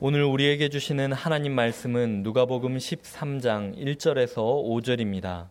오늘 0.00 0.22
우리에게 0.22 0.68
주시는 0.68 1.12
하나님 1.12 1.54
말씀은 1.54 2.22
누가복음 2.22 2.76
13장 2.76 3.76
1절에서 3.76 4.36
5절입니다. 4.36 5.48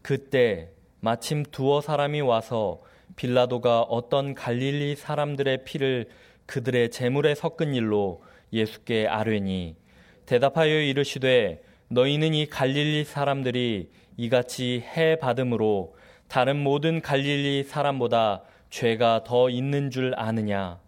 그때 0.00 0.70
마침 1.00 1.42
두어 1.42 1.82
사람이 1.82 2.22
와서 2.22 2.80
빌라도가 3.16 3.82
어떤 3.82 4.32
갈릴리 4.32 4.96
사람들의 4.96 5.64
피를 5.64 6.06
그들의 6.46 6.90
재물에 6.90 7.34
섞은 7.34 7.74
일로 7.74 8.22
예수께 8.50 9.08
아뢰니 9.08 9.76
대답하여 10.24 10.80
이르시되 10.80 11.62
너희는 11.88 12.32
이 12.32 12.46
갈릴리 12.46 13.04
사람들이 13.04 13.90
이같이 14.16 14.80
해 14.96 15.18
받음으로 15.18 15.96
다른 16.28 16.56
모든 16.56 17.02
갈릴리 17.02 17.64
사람보다 17.64 18.42
죄가 18.70 19.24
더 19.24 19.50
있는 19.50 19.90
줄 19.90 20.14
아느냐 20.16 20.80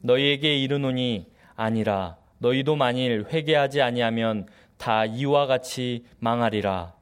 너희에게 0.00 0.58
이르노니 0.58 1.26
아니라 1.54 2.23
너희도 2.44 2.76
만일 2.76 3.24
회개하지 3.32 3.80
아니하면 3.80 4.46
다 4.76 5.06
이와 5.06 5.46
같이 5.46 6.04
망하리라. 6.18 6.92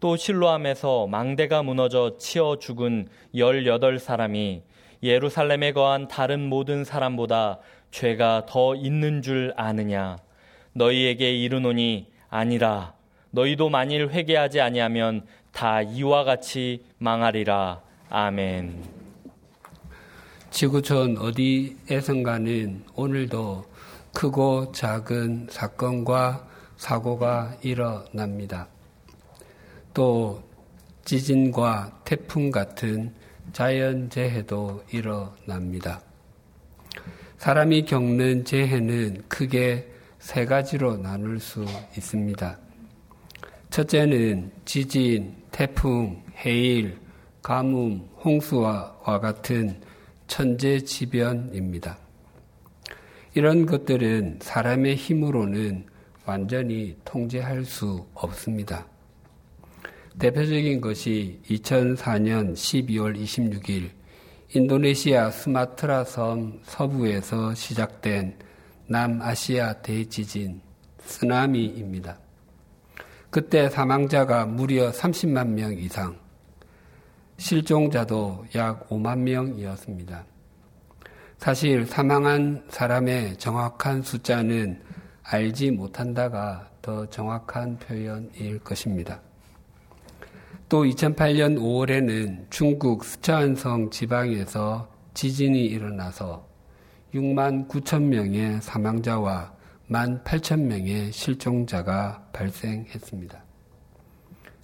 또 0.00 0.16
실로암에서 0.16 1.06
망대가 1.06 1.62
무너져 1.62 2.16
치어 2.18 2.58
죽은 2.58 3.06
열여덟 3.36 4.00
사람이 4.00 4.62
예루살렘에 5.04 5.72
거한 5.72 6.08
다른 6.08 6.48
모든 6.48 6.82
사람보다 6.82 7.60
죄가 7.92 8.46
더 8.46 8.74
있는 8.74 9.22
줄 9.22 9.52
아느냐. 9.56 10.16
너희에게 10.72 11.32
이르노니 11.32 12.08
아니라 12.28 12.94
너희도 13.30 13.68
만일 13.68 14.08
회개하지 14.08 14.60
아니하면 14.60 15.24
다 15.52 15.80
이와 15.80 16.24
같이 16.24 16.82
망하리라. 16.98 17.82
아멘. 18.10 18.82
지구촌 20.50 21.18
어디에선가는 21.18 22.82
오늘도 22.96 23.77
크고 24.18 24.72
작은 24.72 25.46
사건과 25.48 26.44
사고가 26.76 27.56
일어납니다. 27.62 28.66
또 29.94 30.42
지진과 31.04 32.00
태풍 32.04 32.50
같은 32.50 33.14
자연재해도 33.52 34.82
일어납니다. 34.90 36.00
사람이 37.36 37.84
겪는 37.84 38.44
재해는 38.44 39.22
크게 39.28 39.88
세 40.18 40.44
가지로 40.46 40.96
나눌 40.96 41.38
수 41.38 41.64
있습니다. 41.96 42.58
첫째는 43.70 44.50
지진, 44.64 45.36
태풍, 45.52 46.24
해일, 46.38 46.98
가뭄, 47.40 48.08
홍수와 48.24 48.98
같은 49.20 49.80
천재지변입니다. 50.26 52.07
이런 53.38 53.66
것들은 53.66 54.40
사람의 54.42 54.96
힘으로는 54.96 55.86
완전히 56.26 56.96
통제할 57.04 57.64
수 57.64 58.04
없습니다. 58.12 58.84
대표적인 60.18 60.80
것이 60.80 61.40
2004년 61.48 62.54
12월 62.54 63.16
26일 63.16 63.90
인도네시아 64.52 65.30
스마트라 65.30 66.02
섬 66.02 66.58
서부에서 66.64 67.54
시작된 67.54 68.36
남아시아 68.88 69.74
대지진 69.82 70.60
쓰나미입니다. 70.98 72.18
그때 73.30 73.70
사망자가 73.70 74.46
무려 74.46 74.90
30만 74.90 75.50
명 75.50 75.74
이상, 75.74 76.18
실종자도 77.36 78.46
약 78.56 78.88
5만 78.88 79.18
명이었습니다. 79.18 80.26
사실 81.38 81.86
사망한 81.86 82.64
사람의 82.68 83.36
정확한 83.38 84.02
숫자는 84.02 84.82
알지 85.22 85.70
못한다가 85.70 86.68
더 86.82 87.06
정확한 87.06 87.78
표현일 87.78 88.58
것입니다. 88.58 89.20
또 90.68 90.84
2008년 90.84 91.56
5월에는 91.56 92.50
중국 92.50 93.04
스촨성 93.04 93.90
지방에서 93.90 94.90
지진이 95.14 95.64
일어나서 95.66 96.44
6만 97.14 97.68
9천 97.68 98.02
명의 98.02 98.60
사망자와 98.60 99.52
1만 99.88 100.24
8천 100.24 100.62
명의 100.62 101.12
실종자가 101.12 102.28
발생했습니다. 102.32 103.44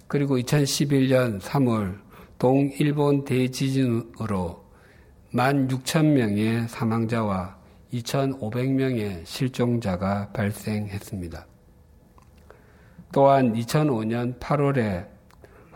그리고 0.07 0.37
2011년 0.37 1.39
3월 1.39 1.99
동일본 2.37 3.23
대지진으로 3.23 4.64
1만 5.35 5.69
6천 5.69 6.05
명의 6.13 6.65
사망자와 6.69 7.57
2,500명의 7.91 9.25
실종자가 9.25 10.29
발생했습니다. 10.31 11.45
또한 13.11 13.53
2005년 13.53 14.39
8월에 14.39 15.05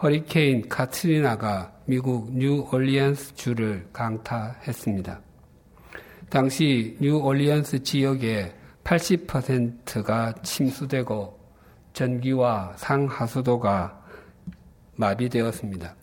허리케인 0.01 0.67
카트리나가 0.69 1.73
미국 1.85 2.33
뉴올리언스 2.33 3.35
주를 3.35 3.85
강타했습니다. 3.91 5.19
당시 6.29 6.95
뉴올리언스 7.01 7.83
지역의 7.83 8.53
80%가 8.85 10.33
침수되고 10.41 11.37
전기와 11.91 12.73
상하수도가 12.77 14.05
마비되었습니다. 14.95 15.98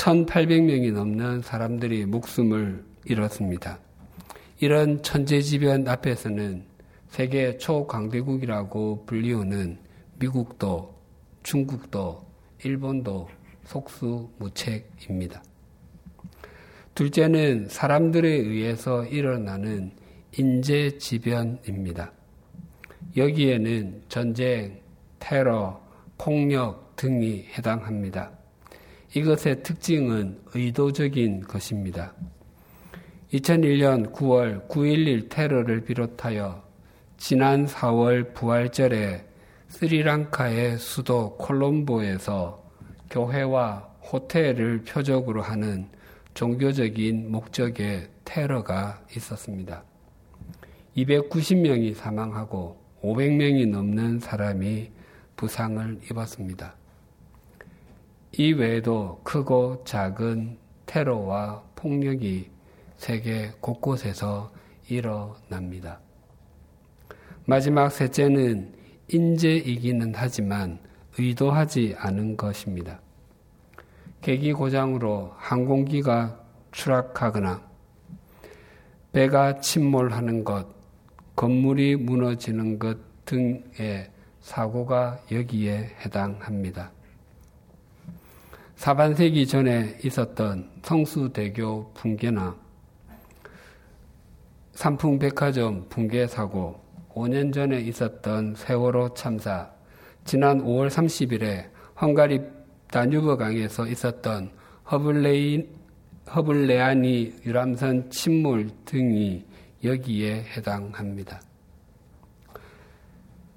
1,800명이 0.00 0.92
넘는 0.94 1.42
사람들이 1.42 2.06
목숨을 2.06 2.82
잃었습니다. 3.04 3.78
이런 4.58 5.02
천재지변 5.02 5.86
앞에서는 5.86 6.64
세계 7.08 7.58
초강대국이라고 7.58 9.04
불리우는 9.04 9.78
미국도 10.18 10.94
중국도 11.42 12.24
일본도 12.64 13.28
속수무책입니다. 13.64 15.42
둘째는 16.94 17.68
사람들에 17.68 18.26
의해서 18.26 19.04
일어나는 19.04 19.92
인재지변입니다. 20.36 22.10
여기에는 23.18 24.02
전쟁, 24.08 24.80
테러, 25.18 25.78
폭력 26.16 26.96
등이 26.96 27.48
해당합니다. 27.56 28.39
이것의 29.12 29.64
특징은 29.64 30.38
의도적인 30.54 31.40
것입니다. 31.42 32.14
2001년 33.32 34.12
9월 34.12 34.68
9.11 34.68 35.28
테러를 35.28 35.82
비롯하여 35.82 36.62
지난 37.16 37.66
4월 37.66 38.32
부활절에 38.34 39.26
스리랑카의 39.68 40.78
수도 40.78 41.36
콜롬보에서 41.38 42.62
교회와 43.10 43.88
호텔을 44.12 44.84
표적으로 44.84 45.42
하는 45.42 45.88
종교적인 46.34 47.32
목적의 47.32 48.08
테러가 48.24 49.02
있었습니다. 49.16 49.82
290명이 50.96 51.94
사망하고 51.94 52.80
500명이 53.02 53.68
넘는 53.68 54.20
사람이 54.20 54.90
부상을 55.36 56.00
입었습니다. 56.08 56.79
이 58.32 58.52
외에도 58.52 59.20
크고 59.24 59.82
작은 59.84 60.56
테러와 60.86 61.62
폭력이 61.74 62.50
세계 62.96 63.50
곳곳에서 63.60 64.52
일어납니다. 64.88 66.00
마지막 67.44 67.90
셋째는 67.90 68.72
인재이기는 69.08 70.12
하지만 70.14 70.78
의도하지 71.18 71.96
않은 71.98 72.36
것입니다. 72.36 73.00
계기 74.20 74.52
고장으로 74.52 75.32
항공기가 75.36 76.40
추락하거나 76.70 77.68
배가 79.12 79.60
침몰하는 79.60 80.44
것, 80.44 80.68
건물이 81.34 81.96
무너지는 81.96 82.78
것 82.78 82.96
등의 83.24 84.10
사고가 84.40 85.20
여기에 85.32 85.96
해당합니다. 86.04 86.92
4반세기 88.80 89.46
전에 89.46 89.98
있었던 90.02 90.70
성수대교 90.82 91.92
붕괴나 91.92 92.56
삼풍백화점 94.72 95.86
붕괴 95.90 96.26
사고, 96.26 96.80
5년 97.10 97.52
전에 97.52 97.78
있었던 97.82 98.54
세월호 98.54 99.12
참사, 99.12 99.70
지난 100.24 100.64
5월 100.64 100.88
30일에 100.88 101.68
헝가리 102.00 102.40
다뉴브 102.90 103.36
강에서 103.36 103.86
있었던 103.86 104.50
허블레인, 104.90 105.68
허블레아니 106.34 107.34
유람선 107.44 108.08
침몰 108.08 108.70
등이 108.86 109.44
여기에 109.84 110.44
해당합니다. 110.56 111.38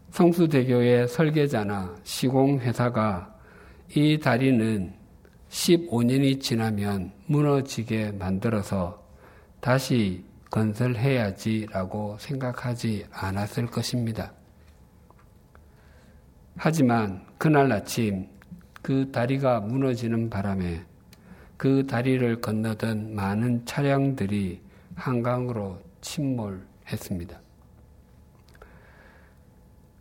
성수대교의 0.09 1.07
설계자나 1.07 1.95
시공회사가 2.03 3.33
이 3.95 4.19
다리는 4.19 5.01
15년이 5.53 6.41
지나면 6.41 7.11
무너지게 7.27 8.13
만들어서 8.13 9.03
다시 9.59 10.25
건설해야지라고 10.49 12.17
생각하지 12.19 13.05
않았을 13.11 13.67
것입니다. 13.67 14.33
하지만 16.57 17.25
그날 17.37 17.71
아침 17.71 18.27
그 18.81 19.11
다리가 19.11 19.61
무너지는 19.61 20.29
바람에 20.29 20.83
그 21.55 21.85
다리를 21.85 22.41
건너던 22.41 23.13
많은 23.15 23.65
차량들이 23.65 24.59
한강으로 24.95 25.79
침몰했습니다. 26.01 27.39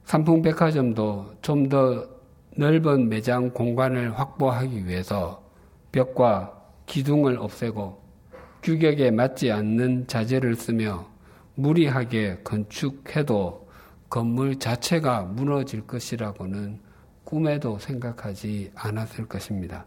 삼풍백화점도 0.05 1.37
좀 1.43 1.69
더 1.69 2.13
넓은 2.57 3.09
매장 3.09 3.51
공간을 3.51 4.19
확보하기 4.19 4.87
위해서 4.87 5.42
벽과 5.93 6.59
기둥을 6.87 7.37
없애고 7.39 8.03
규격에 8.63 9.11
맞지 9.11 9.53
않는 9.53 10.07
자재를 10.07 10.57
쓰며 10.57 11.07
무리하게 11.55 12.41
건축해도 12.45 13.69
건물 14.09 14.59
자체가 14.59 15.23
무너질 15.23 15.87
것이라고는 15.87 16.81
꿈에도 17.25 17.79
생각하지 17.79 18.73
않았을 18.75 19.27
것입니다. 19.27 19.87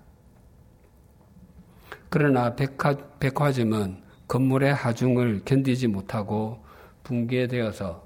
그러나 2.10 2.56
백화, 2.56 2.96
백화점은 3.20 4.04
건물의 4.28 4.74
하중을 4.74 5.42
견디지 5.46 5.88
못하고 5.88 6.64
붕괴되어서 7.04 8.06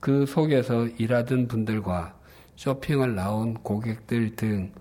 그 0.00 0.24
속에서 0.26 0.86
일하던 0.86 1.48
분들과 1.48 2.14
쇼핑을 2.56 3.14
나온 3.14 3.54
고객들 3.54 4.34
등 4.36 4.72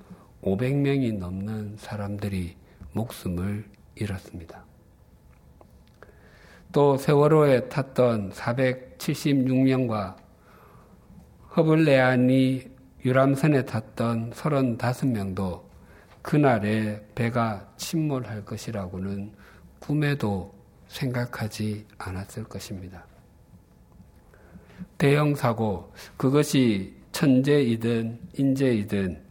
500명이 0.42 1.18
넘는 1.18 1.78
사람들이 1.78 2.56
목숨을 2.94 3.66
잃었습니다. 3.96 4.66
또 6.72 6.98
세월호에 6.98 7.70
탔던 7.70 8.32
476명과 8.32 10.16
허블레안이 11.56 12.70
유람선에 13.04 13.66
탔던 13.66 14.32
35명도 14.32 15.64
그날에 16.22 17.02
배가 17.16 17.72
침몰할 17.78 18.44
것이라고는 18.44 19.32
꿈에도 19.80 20.54
생각하지 20.88 21.86
않았을 21.98 22.44
것입니다. 22.44 23.06
대형 24.98 25.36
사고, 25.36 25.94
그것이 26.18 26.96
천재이든 27.12 28.20
인재이든 28.38 29.27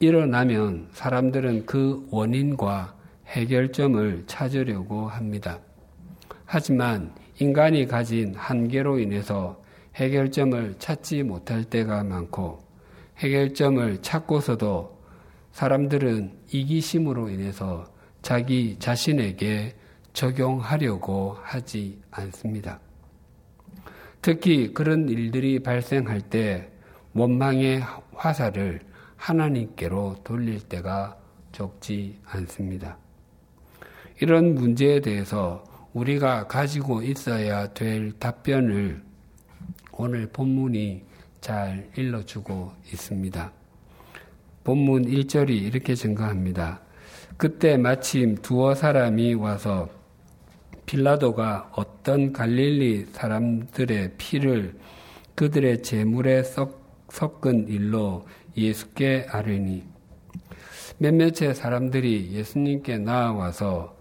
일어나면 0.00 0.88
사람들은 0.92 1.66
그 1.66 2.06
원인과 2.10 2.94
해결점을 3.26 4.24
찾으려고 4.26 5.08
합니다. 5.08 5.58
하지만 6.44 7.12
인간이 7.40 7.86
가진 7.86 8.34
한계로 8.34 9.00
인해서 9.00 9.60
해결점을 9.96 10.76
찾지 10.78 11.24
못할 11.24 11.64
때가 11.64 12.04
많고 12.04 12.60
해결점을 13.18 14.00
찾고서도 14.00 14.98
사람들은 15.50 16.32
이기심으로 16.52 17.30
인해서 17.30 17.84
자기 18.22 18.76
자신에게 18.78 19.74
적용하려고 20.12 21.36
하지 21.42 22.00
않습니다. 22.12 22.80
특히 24.22 24.72
그런 24.72 25.08
일들이 25.08 25.60
발생할 25.60 26.20
때 26.22 26.70
원망의 27.14 27.82
화살을 28.14 28.87
하나님께로 29.18 30.16
돌릴 30.24 30.60
때가 30.60 31.18
적지 31.52 32.18
않습니다. 32.24 32.96
이런 34.20 34.54
문제에 34.54 35.00
대해서 35.00 35.64
우리가 35.92 36.46
가지고 36.46 37.02
있어야 37.02 37.72
될 37.74 38.12
답변을 38.18 39.02
오늘 39.92 40.28
본문이 40.28 41.04
잘 41.40 41.90
일러주고 41.96 42.72
있습니다. 42.92 43.52
본문 44.64 45.06
1절이 45.06 45.50
이렇게 45.50 45.94
증거합니다. 45.94 46.80
그때 47.36 47.76
마침 47.76 48.36
두어 48.36 48.74
사람이 48.74 49.34
와서 49.34 49.88
빌라도가 50.86 51.70
어떤 51.74 52.32
갈릴리 52.32 53.06
사람들의 53.12 54.14
피를 54.18 54.74
그들의 55.34 55.82
재물에 55.82 56.42
섞은 56.42 57.68
일로 57.68 58.26
예수께 58.58 59.26
아뢰니 59.28 59.84
몇몇의 60.98 61.54
사람들이 61.54 62.32
예수님께 62.32 62.98
나와서 62.98 63.96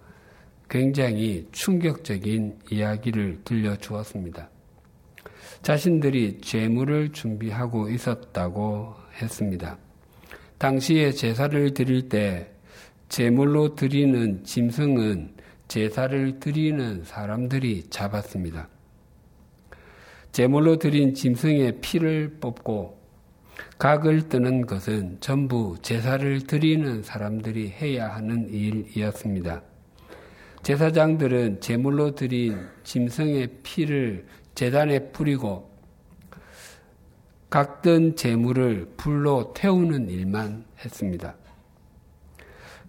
굉장히 0.69 1.47
충격적인 1.51 2.59
이야기를 2.71 3.41
들려주었습니다. 3.45 4.49
자신들이 5.61 6.39
재물을 6.41 7.11
준비하고 7.11 7.89
있었다고 7.89 8.95
했습니다. 9.21 9.77
당시에 10.57 11.11
제사를 11.11 11.73
드릴 11.73 12.09
때 12.09 12.51
제물로 13.09 13.75
드리는 13.75 14.43
짐승은 14.43 15.35
제사를 15.67 16.39
드리는 16.39 17.03
사람들이 17.03 17.83
잡았습니다. 17.89 18.67
제물로 20.31 20.77
드린 20.77 21.13
짐승의 21.13 21.79
피를 21.81 22.37
뽑고 22.39 22.96
각을 23.77 24.29
뜨는 24.29 24.65
것은 24.65 25.17
전부 25.19 25.75
제사를 25.81 26.41
드리는 26.47 27.03
사람들이 27.03 27.69
해야 27.69 28.09
하는 28.09 28.49
일이었습니다. 28.49 29.61
제사장들은 30.63 31.61
제물로 31.61 32.15
드린 32.15 32.57
짐승의 32.83 33.59
피를 33.63 34.25
재단에 34.55 35.11
뿌리고 35.11 35.71
각든 37.49 38.15
재물을 38.15 38.91
불로 38.97 39.53
태우는 39.53 40.09
일만 40.09 40.65
했습니다. 40.83 41.35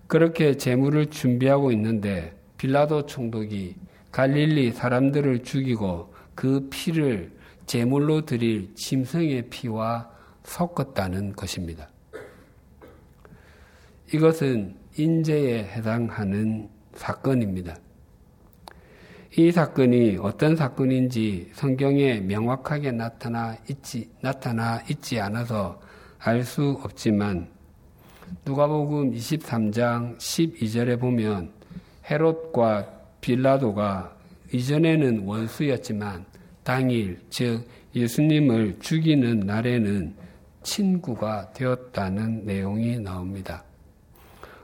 그렇게 0.07 0.57
재물을 0.57 1.07
준비하고 1.11 1.71
있는데 1.73 2.35
빌라도 2.57 3.07
총독이 3.07 3.77
갈릴리 4.11 4.73
사람들을 4.73 5.45
죽이고 5.45 6.15
그 6.35 6.67
피를 6.71 7.31
제물로 7.67 8.25
드릴 8.25 8.75
짐승의 8.75 9.51
피와 9.51 10.18
섞었다는 10.49 11.35
것입니다. 11.35 11.89
이것은 14.13 14.75
인재에 14.97 15.65
해당하는 15.65 16.69
사건입니다. 16.95 17.77
이 19.37 19.53
사건이 19.53 20.17
어떤 20.21 20.57
사건인지 20.57 21.51
성경에 21.53 22.21
명확하게 22.21 22.93
나타나 22.93 23.57
있지, 23.69 24.09
나타나 24.23 24.83
있지 24.91 25.21
않아서 25.21 25.81
알 26.19 26.43
수 26.43 26.81
없지만 26.83 27.49
누가복음 28.45 29.13
23장 29.13 30.17
12절에 30.17 30.99
보면 30.99 31.53
헤롯과 32.11 32.91
빌라도가 33.21 34.17
이전에는 34.53 35.25
원수였지만 35.25 36.25
당일 36.65 37.21
즉 37.31 37.65
예수님을 37.95 38.79
죽이는 38.81 39.41
날에는 39.41 40.28
친구가 40.69 41.53
되었다는 41.55 42.45
내용이 42.45 42.99
나옵니다. 42.99 43.65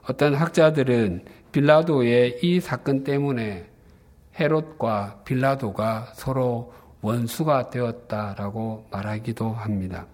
어떤 0.06 0.34
학자들은 0.34 1.24
빌라도의 1.50 2.40
이 2.42 2.60
사건 2.60 3.04
때문에 3.04 3.66
헤롯과 4.38 5.22
빌라도가 5.24 6.12
서로 6.14 6.74
원수가 7.00 7.70
되었다라고 7.70 8.86
말하기도 8.90 9.50
합니다. 9.50 10.06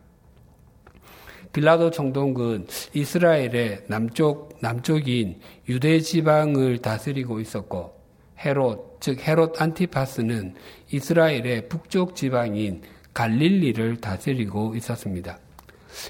빌라도 1.53 1.91
총독은 1.91 2.69
이스라엘의 2.95 3.87
남쪽 3.89 4.57
남쪽인 4.61 5.41
유대 5.69 5.99
지방을 5.99 6.79
다스리고 6.79 7.41
있었고 7.41 7.99
헤롯 8.39 8.99
즉 9.01 9.27
헤롯 9.27 9.61
안티파스는 9.61 10.55
이스라엘의 10.93 11.69
북쪽 11.69 12.15
지방인 12.15 12.83
갈릴리를 13.13 13.97
다스리고 13.97 14.77
있었습니다. 14.77 15.39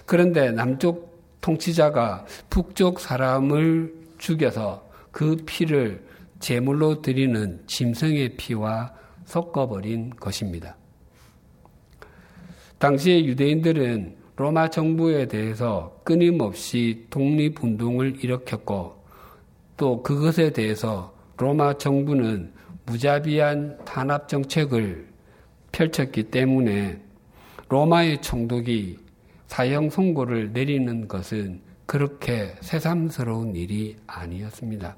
그런데 0.06 0.50
남쪽 0.50 1.10
통치자가 1.40 2.26
북쪽 2.50 3.00
사람을 3.00 3.94
죽여서 4.18 4.88
그 5.10 5.36
피를 5.46 6.04
제물로 6.38 7.02
드리는 7.02 7.62
짐승의 7.66 8.36
피와 8.36 8.92
섞어버린 9.24 10.10
것입니다. 10.10 10.76
당시의 12.78 13.26
유대인들은 13.26 14.16
로마 14.36 14.68
정부에 14.68 15.26
대해서 15.26 16.00
끊임없이 16.02 17.06
독립운동을 17.10 18.24
일으켰고 18.24 19.04
또 19.76 20.02
그것에 20.02 20.50
대해서 20.52 21.14
로마 21.36 21.76
정부는 21.76 22.52
무자비한 22.86 23.78
탄압 23.84 24.28
정책을 24.28 25.08
펼쳤기 25.72 26.24
때문에 26.24 27.00
로마의 27.68 28.22
총독이 28.22 28.98
사형 29.50 29.90
선고를 29.90 30.52
내리는 30.52 31.08
것은 31.08 31.60
그렇게 31.84 32.54
새삼스러운 32.60 33.56
일이 33.56 33.96
아니었습니다. 34.06 34.96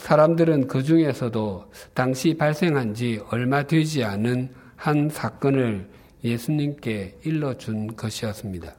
사람들은 0.00 0.66
그 0.66 0.82
중에서도 0.82 1.70
당시 1.92 2.34
발생한 2.38 2.94
지 2.94 3.20
얼마 3.30 3.64
되지 3.64 4.02
않은 4.02 4.48
한 4.76 5.10
사건을 5.10 5.90
예수님께 6.24 7.18
일러준 7.22 7.94
것이었습니다. 7.94 8.74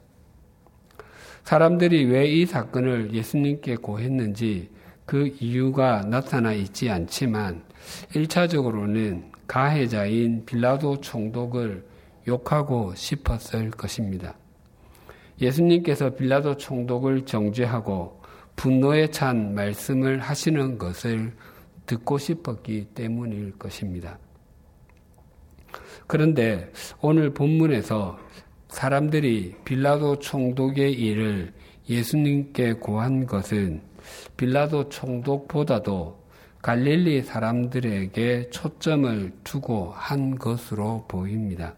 사람들이 1.44 2.06
왜 2.06 2.26
이 2.26 2.46
사건을 2.46 3.14
예수님께 3.14 3.76
고했는지 3.76 4.68
그 5.06 5.32
이유가 5.38 6.00
나타나 6.00 6.52
있지 6.52 6.90
않지만 6.90 7.62
1차적으로는 8.14 9.30
가해자인 9.46 10.44
빌라도 10.44 11.00
총독을 11.00 11.89
욕하고 12.26 12.94
싶었을 12.94 13.70
것입니다. 13.70 14.34
예수님께서 15.40 16.10
빌라도 16.10 16.56
총독을 16.56 17.24
정죄하고 17.24 18.20
분노에 18.56 19.08
찬 19.08 19.54
말씀을 19.54 20.20
하시는 20.20 20.76
것을 20.76 21.32
듣고 21.86 22.18
싶었기 22.18 22.88
때문일 22.94 23.58
것입니다. 23.58 24.18
그런데 26.06 26.70
오늘 27.00 27.32
본문에서 27.32 28.18
사람들이 28.68 29.56
빌라도 29.64 30.18
총독의 30.18 30.92
일을 30.92 31.52
예수님께 31.88 32.74
고한 32.74 33.26
것은 33.26 33.82
빌라도 34.36 34.88
총독보다도 34.88 36.20
갈릴리 36.62 37.22
사람들에게 37.22 38.50
초점을 38.50 39.32
두고 39.44 39.92
한 39.92 40.36
것으로 40.36 41.06
보입니다. 41.08 41.74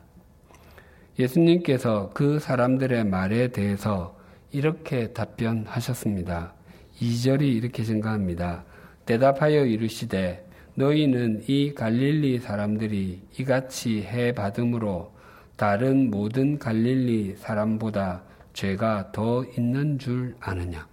예수님께서 1.19 2.11
그 2.14 2.38
사람들의 2.38 3.04
말에 3.04 3.49
대해서 3.49 4.16
이렇게 4.50 5.12
답변하셨습니다. 5.12 6.54
2절이 7.00 7.42
이렇게 7.42 7.83
증가합니다. 7.83 8.64
대답하여 9.07 9.64
이르시되 9.64 10.47
너희는 10.75 11.45
이 11.49 11.75
갈릴리 11.75 12.38
사람들이 12.38 13.21
이같이 13.38 14.02
해 14.02 14.33
받음으로 14.33 15.12
다른 15.57 16.11
모든 16.11 16.59
갈릴리 16.59 17.37
사람보다 17.37 18.23
죄가 18.54 19.12
더 19.12 19.45
있는 19.57 19.99
줄 19.99 20.35
아느냐? 20.40 20.87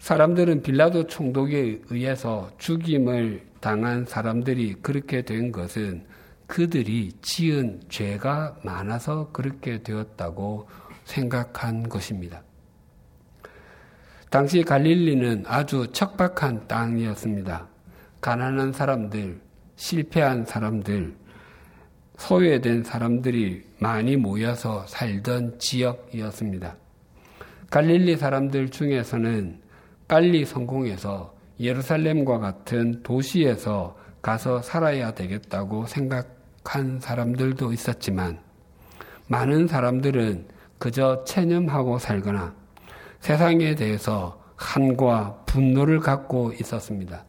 사람들은 0.00 0.62
빌라도 0.62 1.06
총독에 1.06 1.82
의해서 1.90 2.50
죽임을 2.58 3.42
당한 3.60 4.06
사람들이 4.06 4.76
그렇게 4.80 5.22
된 5.22 5.52
것은 5.52 6.04
그들이 6.50 7.12
지은 7.22 7.80
죄가 7.88 8.56
많아서 8.64 9.30
그렇게 9.30 9.84
되었다고 9.84 10.68
생각한 11.04 11.88
것입니다. 11.88 12.42
당시 14.30 14.64
갈릴리는 14.64 15.44
아주 15.46 15.86
척박한 15.92 16.66
땅이었습니다. 16.66 17.68
가난한 18.20 18.72
사람들, 18.72 19.40
실패한 19.76 20.44
사람들, 20.44 21.14
소외된 22.18 22.82
사람들이 22.82 23.64
많이 23.78 24.16
모여서 24.16 24.84
살던 24.88 25.60
지역이었습니다. 25.60 26.76
갈릴리 27.70 28.16
사람들 28.16 28.70
중에서는 28.70 29.60
빨리 30.08 30.44
성공해서 30.44 31.32
예루살렘과 31.60 32.40
같은 32.40 33.04
도시에서 33.04 33.96
가서 34.20 34.62
살아야 34.62 35.14
되겠다고 35.14 35.86
생각 35.86 36.39
한 36.64 37.00
사람들도 37.00 37.72
있었지만 37.72 38.38
많은 39.28 39.66
사람들은 39.66 40.46
그저 40.78 41.24
체념하고 41.24 41.98
살거나 41.98 42.54
세상에 43.20 43.74
대해서 43.74 44.40
한과 44.56 45.42
분노를 45.46 46.00
갖고 46.00 46.52
있었습니다. 46.52 47.24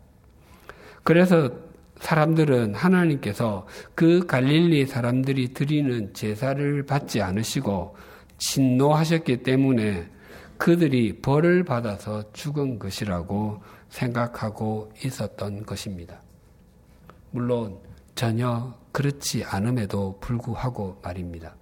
그래서 1.04 1.52
사람들은 2.00 2.74
하나님께서 2.74 3.68
그 3.96 4.26
갈릴리 4.26 4.86
사람들이 4.88 5.54
드리는 5.54 6.14
제사를 6.14 6.84
받지 6.86 7.22
않으시고 7.22 7.96
진노하셨기 8.38 9.44
때문에 9.44 10.10
그들이 10.58 11.22
벌을 11.22 11.64
받아서 11.64 12.32
죽은 12.34 12.80
것이라고 12.80 13.62
생각하고 13.90 14.92
있었던 15.04 15.66
것입니다. 15.66 16.22
물론 17.32 17.80
전혀 18.16 18.74
그렇지 18.92 19.44
않음에도 19.46 20.18
불구하고 20.20 21.00
말입니다. 21.04 21.56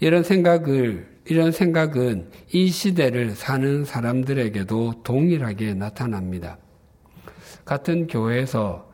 이런 0.00 0.22
생각을 0.22 1.12
이런 1.24 1.52
생각은 1.52 2.30
이 2.52 2.68
시대를 2.68 3.30
사는 3.30 3.84
사람들에게도 3.84 5.02
동일하게 5.04 5.74
나타납니다. 5.74 6.58
같은 7.64 8.08
교회에서 8.08 8.90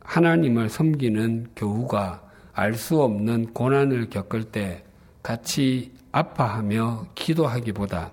하나님을 0.00 0.68
섬기는 0.68 1.52
교우가 1.54 2.28
알 2.52 2.74
수 2.74 3.00
없는 3.00 3.52
고난을 3.54 4.10
겪을 4.10 4.44
때 4.44 4.84
같이 5.22 5.92
아파하며 6.12 7.06
기도하기보다 7.14 8.12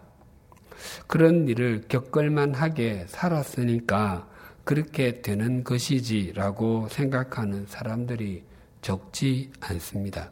그런 1.08 1.48
일을 1.48 1.82
겪을만 1.90 2.54
하게 2.54 3.06
살았으니까 3.08 4.28
그렇게 4.68 5.22
되는 5.22 5.64
것이지라고 5.64 6.90
생각하는 6.90 7.66
사람들이 7.68 8.44
적지 8.82 9.50
않습니다. 9.62 10.30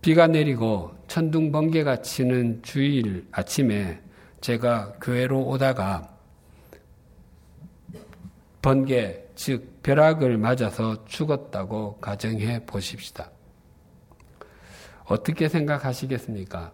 비가 0.00 0.26
내리고 0.26 0.94
천둥 1.08 1.52
번개가 1.52 2.00
치는 2.00 2.62
주일 2.62 3.26
아침에 3.32 4.00
제가 4.40 4.94
교회로 4.94 5.46
오다가 5.46 6.08
번개, 8.62 9.22
즉 9.34 9.82
벼락을 9.82 10.38
맞아서 10.38 11.04
죽었다고 11.04 11.98
가정해 11.98 12.64
보십시다. 12.64 13.30
어떻게 15.04 15.50
생각하시겠습니까? 15.50 16.72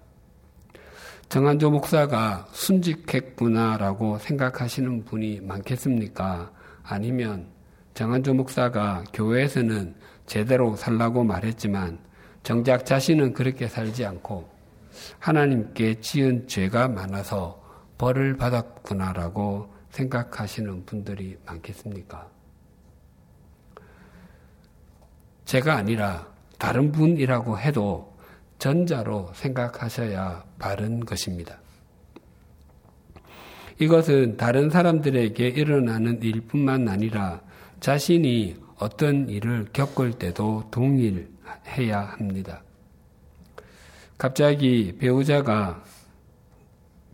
정한조 1.29 1.71
목사가 1.71 2.47
순직했구나라고 2.53 4.19
생각하시는 4.19 5.05
분이 5.05 5.41
많겠습니까? 5.41 6.53
아니면 6.83 7.49
정한조 7.95 8.35
목사가 8.35 9.05
교회에서는 9.13 9.95
제대로 10.27 10.77
살라고 10.77 11.25
말했지만 11.25 11.99
정작 12.43 12.85
자신은 12.85 13.33
그렇게 13.33 13.69
살지 13.69 14.05
않고 14.05 14.49
하나님께 15.19 16.01
지은 16.01 16.47
죄가 16.47 16.89
많아서 16.89 17.63
벌을 17.99 18.37
받았구나라고 18.37 19.73
생각하시는 19.91 20.85
분들이 20.85 21.37
많겠습니까? 21.47 22.29
제가 25.45 25.77
아니라 25.77 26.27
다른 26.59 26.93
분이라고 26.93 27.59
해도 27.59 28.14
전자로 28.59 29.31
생각하셔야 29.35 30.45
바른 30.59 31.01
것입니다. 31.01 31.59
이것은 33.81 34.37
다른 34.37 34.71
사람들에게 34.71 35.49
일어나는 35.49 36.23
일뿐만 36.23 36.89
아니라 36.89 37.41
자신이 37.81 38.57
어떤 38.79 39.29
일을 39.29 39.67
겪을 39.73 40.13
때도 40.13 40.65
동일해야 40.71 42.01
합니다. 42.01 42.63
갑자기 44.17 44.97
배우자가 44.99 45.83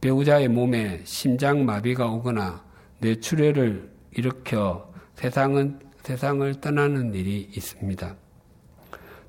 배우자의 0.01 0.49
몸에 0.49 1.01
심장 1.05 1.65
마비가 1.65 2.07
오거나 2.07 2.65
뇌출혈을 3.01 3.91
일으켜 4.13 4.93
세상은 5.15 5.79
세상을 6.03 6.61
떠나는 6.61 7.15
일이 7.15 7.51
있습니다. 7.55 8.17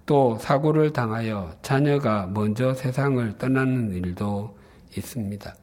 또 0.05 0.37
사고를 0.39 0.93
당하여 0.93 1.55
자녀가 1.61 2.27
먼저 2.27 2.73
세상을 2.73 3.37
떠나는 3.37 3.91
일도 3.93 4.57
있습니다. 4.97 5.55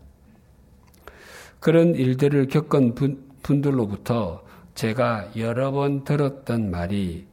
그런 1.60 1.94
일들을 1.94 2.46
겪은 2.48 2.94
분들로부터 3.42 4.44
제가 4.74 5.36
여러 5.36 5.72
번 5.72 6.04
들었던 6.04 6.70
말이 6.70 7.26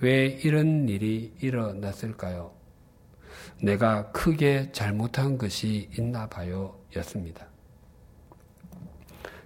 왜 0.00 0.26
이런 0.26 0.88
일이 0.88 1.32
일어났을까요? 1.40 2.52
내가 3.60 4.10
크게 4.10 4.70
잘못한 4.72 5.38
것이 5.38 5.88
있나 5.96 6.28
봐요 6.28 6.76
였습니다. 6.96 7.46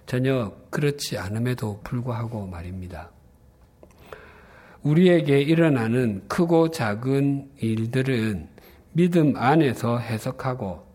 전혀 0.05 0.55
그렇지 0.69 1.17
않음에도 1.17 1.81
불구하고 1.83 2.47
말입니다. 2.47 3.11
우리에게 4.87 5.41
일어나는 5.41 6.23
크고 6.29 6.71
작은 6.71 7.49
일들은 7.57 8.47
믿음 8.93 9.35
안에서 9.35 9.97
해석하고 9.99 10.87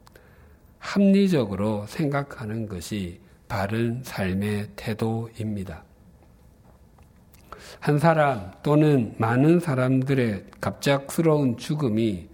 합리적으로 0.78 1.84
생각하는 1.87 2.66
것이 2.66 3.20
바른 3.49 4.00
삶의 4.02 4.68
태도입니다. 4.76 5.84
한 7.80 7.99
사람 7.99 8.50
또는 8.62 9.14
많은 9.18 9.61
사람들의 9.61 10.46
갑작스러운 10.58 11.58
죽음이 11.58 12.28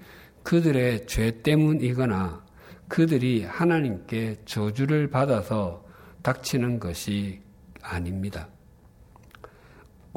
그들의 0.44 1.08
죄 1.08 1.42
때문이거나 1.42 2.44
그들이 2.86 3.42
하나님께 3.44 4.36
저주를 4.44 5.10
받아서 5.10 5.84
닥치는 6.22 6.78
것이 6.78 7.40
아닙니다. 7.82 8.48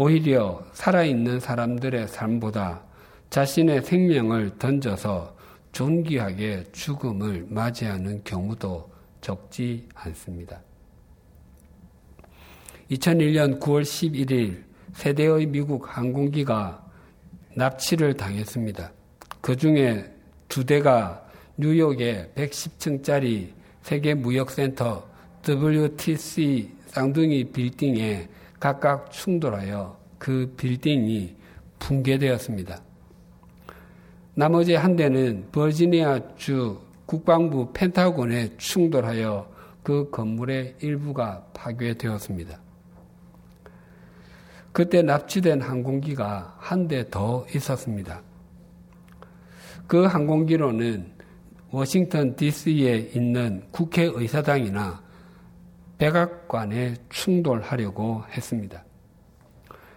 오히려 0.03 0.65
살아있는 0.73 1.39
사람들의 1.39 2.07
삶보다 2.07 2.81
자신의 3.29 3.83
생명을 3.83 4.57
던져서 4.57 5.37
존귀하게 5.73 6.63
죽음을 6.71 7.45
맞이하는 7.47 8.23
경우도 8.23 8.89
적지 9.21 9.87
않습니다. 9.93 10.59
2001년 12.89 13.59
9월 13.59 13.83
11일 13.83 14.63
세대의 14.93 15.45
미국 15.45 15.95
항공기가 15.95 16.83
납치를 17.55 18.15
당했습니다. 18.15 18.91
그 19.39 19.55
중에 19.55 20.11
두 20.49 20.65
대가 20.65 21.23
뉴욕의 21.57 22.31
110층짜리 22.33 23.51
세계무역센터 23.83 25.07
WTC 25.47 26.71
쌍둥이 26.87 27.43
빌딩에 27.51 28.27
각각 28.61 29.11
충돌하여 29.11 29.97
그 30.19 30.53
빌딩이 30.55 31.35
붕괴되었습니다. 31.79 32.79
나머지 34.35 34.75
한 34.75 34.95
대는 34.95 35.47
버지니아주 35.51 36.79
국방부 37.07 37.73
펜타곤에 37.73 38.55
충돌하여 38.57 39.49
그 39.81 40.11
건물의 40.11 40.75
일부가 40.79 41.43
파괴되었습니다. 41.53 42.59
그때 44.71 45.01
납치된 45.01 45.59
항공기가 45.59 46.55
한 46.59 46.87
대 46.87 47.03
더 47.09 47.45
있었습니다. 47.55 48.21
그 49.87 50.05
항공기로는 50.05 51.11
워싱턴 51.71 52.35
DC에 52.35 53.09
있는 53.15 53.63
국회의사당이나 53.71 55.01
백악관에 56.01 56.95
충돌하려고 57.09 58.23
했습니다. 58.31 58.83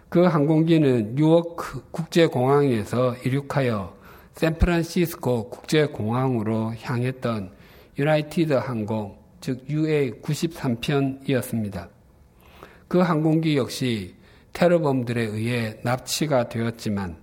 그 0.07 0.23
항공기는 0.23 1.15
뉴워크 1.15 1.83
국제공항에서 1.89 3.15
이륙하여 3.25 3.97
샌프란시스코 4.35 5.49
국제공항으로 5.49 6.75
향했던 6.79 7.51
유나이티드 7.97 8.53
항공, 8.53 9.17
즉 9.41 9.65
UA93편이었습니다. 9.67 11.89
그 12.87 12.99
항공기 12.99 13.57
역시 13.57 14.13
테러범들에 14.53 15.23
의해 15.23 15.79
납치가 15.83 16.49
되었지만 16.49 17.17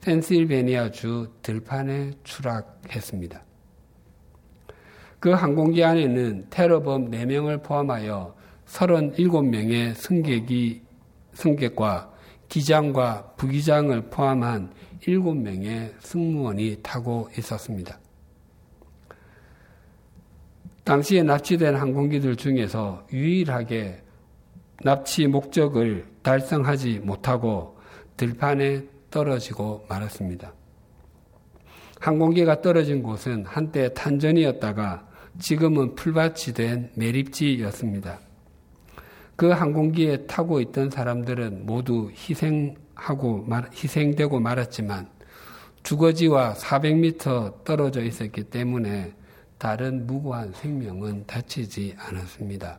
펜실베니아주 0.00 1.32
들판에 1.42 2.12
추락했습니다. 2.24 3.45
그 5.20 5.30
항공기 5.30 5.82
안에는 5.82 6.46
테러범 6.50 7.10
4명을 7.10 7.62
포함하여 7.62 8.34
37명의 8.66 9.94
승객이, 9.94 10.82
승객과 11.32 12.12
기장과 12.48 13.34
부기장을 13.36 14.00
포함한 14.10 14.72
7명의 15.00 15.92
승무원이 16.00 16.78
타고 16.82 17.28
있었습니다. 17.38 17.98
당시에 20.84 21.22
납치된 21.22 21.74
항공기들 21.74 22.36
중에서 22.36 23.06
유일하게 23.12 24.02
납치 24.84 25.26
목적을 25.26 26.06
달성하지 26.22 27.00
못하고 27.00 27.76
들판에 28.16 28.84
떨어지고 29.10 29.84
말았습니다. 29.88 30.52
항공기가 32.06 32.62
떨어진 32.62 33.02
곳은 33.02 33.46
한때 33.46 33.92
탄전이었다가 33.92 35.08
지금은 35.40 35.96
풀밭이 35.96 36.54
된 36.54 36.88
매립지였습니다. 36.94 38.20
그 39.34 39.50
항공기에 39.50 40.26
타고 40.26 40.60
있던 40.60 40.88
사람들은 40.88 41.66
모두 41.66 42.08
희생하고 42.12 43.48
희생되고 43.74 44.38
말았지만 44.38 45.08
주거지와 45.82 46.54
400m 46.54 47.64
떨어져 47.64 48.02
있었기 48.02 48.44
때문에 48.44 49.12
다른 49.58 50.06
무고한 50.06 50.52
생명은 50.52 51.26
다치지 51.26 51.96
않았습니다. 51.98 52.78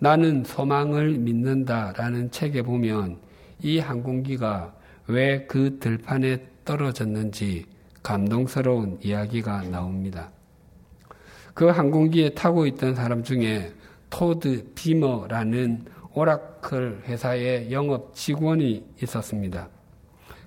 나는 0.00 0.42
소망을 0.42 1.12
믿는다라는 1.12 2.32
책에 2.32 2.62
보면 2.62 3.20
이 3.62 3.78
항공기가 3.78 4.74
왜 5.06 5.46
그 5.46 5.78
들판에 5.78 6.53
떨어졌는지 6.64 7.66
감동스러운 8.02 8.98
이야기가 9.02 9.62
나옵니다. 9.64 10.30
그 11.54 11.66
항공기에 11.68 12.30
타고 12.30 12.66
있던 12.66 12.94
사람 12.94 13.22
중에 13.22 13.72
토드 14.10 14.72
비머라는 14.74 15.86
오라클 16.12 17.02
회사의 17.06 17.72
영업 17.72 18.14
직원이 18.14 18.84
있었습니다. 19.02 19.68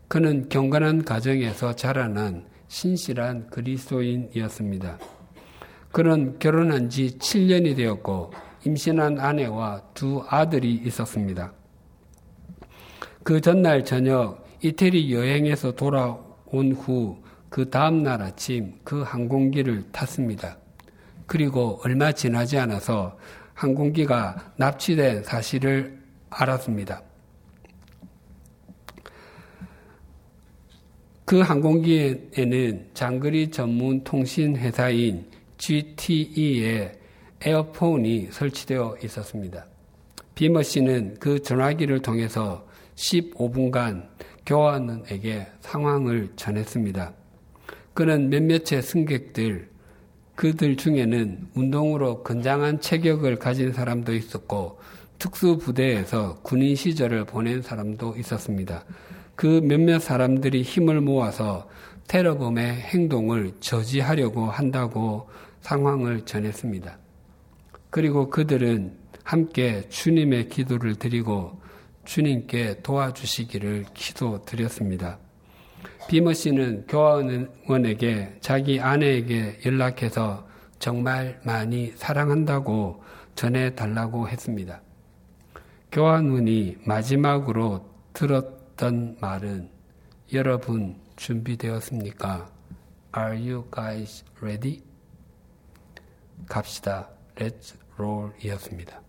그는 0.07 0.47
경건한 0.47 1.03
가정에서 1.03 1.75
자라난 1.75 2.45
신실한 2.69 3.49
그리스도인이었습니다. 3.49 4.97
그는 5.91 6.39
결혼한 6.39 6.89
지 6.89 7.17
7년이 7.17 7.75
되었고 7.75 8.31
임신한 8.65 9.19
아내와 9.19 9.81
두 9.93 10.23
아들이 10.27 10.73
있었습니다. 10.85 11.51
그 13.23 13.41
전날 13.41 13.83
저녁 13.83 14.46
이태리 14.61 15.13
여행에서 15.13 15.73
돌아온 15.75 16.71
후 16.73 17.27
그 17.49 17.69
다음날 17.69 18.21
아침 18.21 18.73
그 18.83 19.01
항공기를 19.01 19.91
탔습니다. 19.91 20.57
그리고 21.25 21.79
얼마 21.83 22.11
지나지 22.11 22.57
않아서 22.57 23.17
항공기가 23.53 24.53
납치된 24.57 25.23
사실을 25.23 25.97
알았습니다. 26.29 27.01
그 31.25 31.41
항공기에는 31.41 32.89
장거리 32.93 33.51
전문 33.51 34.03
통신 34.03 34.55
회사인 34.55 35.25
GTE의 35.57 36.93
에어폰이 37.41 38.29
설치되어 38.31 38.97
있었습니다. 39.03 39.65
비머 40.35 40.61
씨는 40.61 41.17
그 41.19 41.41
전화기를 41.41 42.01
통해서 42.01 42.65
15분간 42.95 44.07
교환원에게 44.47 45.45
상황을 45.59 46.29
전했습니다. 46.37 47.11
그는 47.93 48.29
몇몇의 48.29 48.81
승객들, 48.81 49.69
그들 50.35 50.77
중에는 50.77 51.49
운동으로 51.53 52.23
건장한 52.23 52.79
체격을 52.79 53.37
가진 53.37 53.73
사람도 53.73 54.13
있었고 54.13 54.79
특수부대에서 55.19 56.39
군인 56.43 56.75
시절을 56.75 57.25
보낸 57.25 57.61
사람도 57.61 58.15
있었습니다. 58.17 58.85
그 59.35 59.61
몇몇 59.63 59.99
사람들이 59.99 60.61
힘을 60.61 61.01
모아서 61.01 61.67
테러범의 62.07 62.73
행동을 62.73 63.51
저지하려고 63.59 64.45
한다고 64.45 65.27
상황을 65.59 66.23
전했습니다. 66.23 66.97
그리고 67.89 68.29
그들은 68.29 68.93
함께 69.23 69.89
주님의 69.89 70.47
기도를 70.49 70.95
드리고 70.95 71.59
주님께 72.07 72.81
도와주시기를 72.83 73.87
기도드렸습니다. 73.93 75.19
비머 76.07 76.31
씨는 76.31 76.87
교환원에게 76.87 78.37
자기 78.39 78.79
아내에게 78.79 79.59
연락해서 79.65 80.47
정말 80.79 81.39
많이 81.43 81.91
사랑한다고 81.95 83.03
전해달라고 83.35 84.29
했습니다. 84.29 84.81
교환원이 85.91 86.77
마지막으로 86.85 87.89
들었던 88.13 89.17
말은 89.19 89.69
여러분 90.31 90.95
준비되었습니까? 91.17 92.49
Are 93.17 93.51
you 93.51 93.69
guys 93.69 94.23
ready? 94.41 94.81
갑시다. 96.47 97.09
Let's 97.35 97.75
roll 97.99 98.31
이었습니다. 98.41 99.06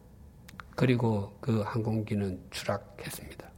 그리고 0.78 1.36
그 1.40 1.60
항공기는 1.62 2.40
추락했습니다. 2.52 3.50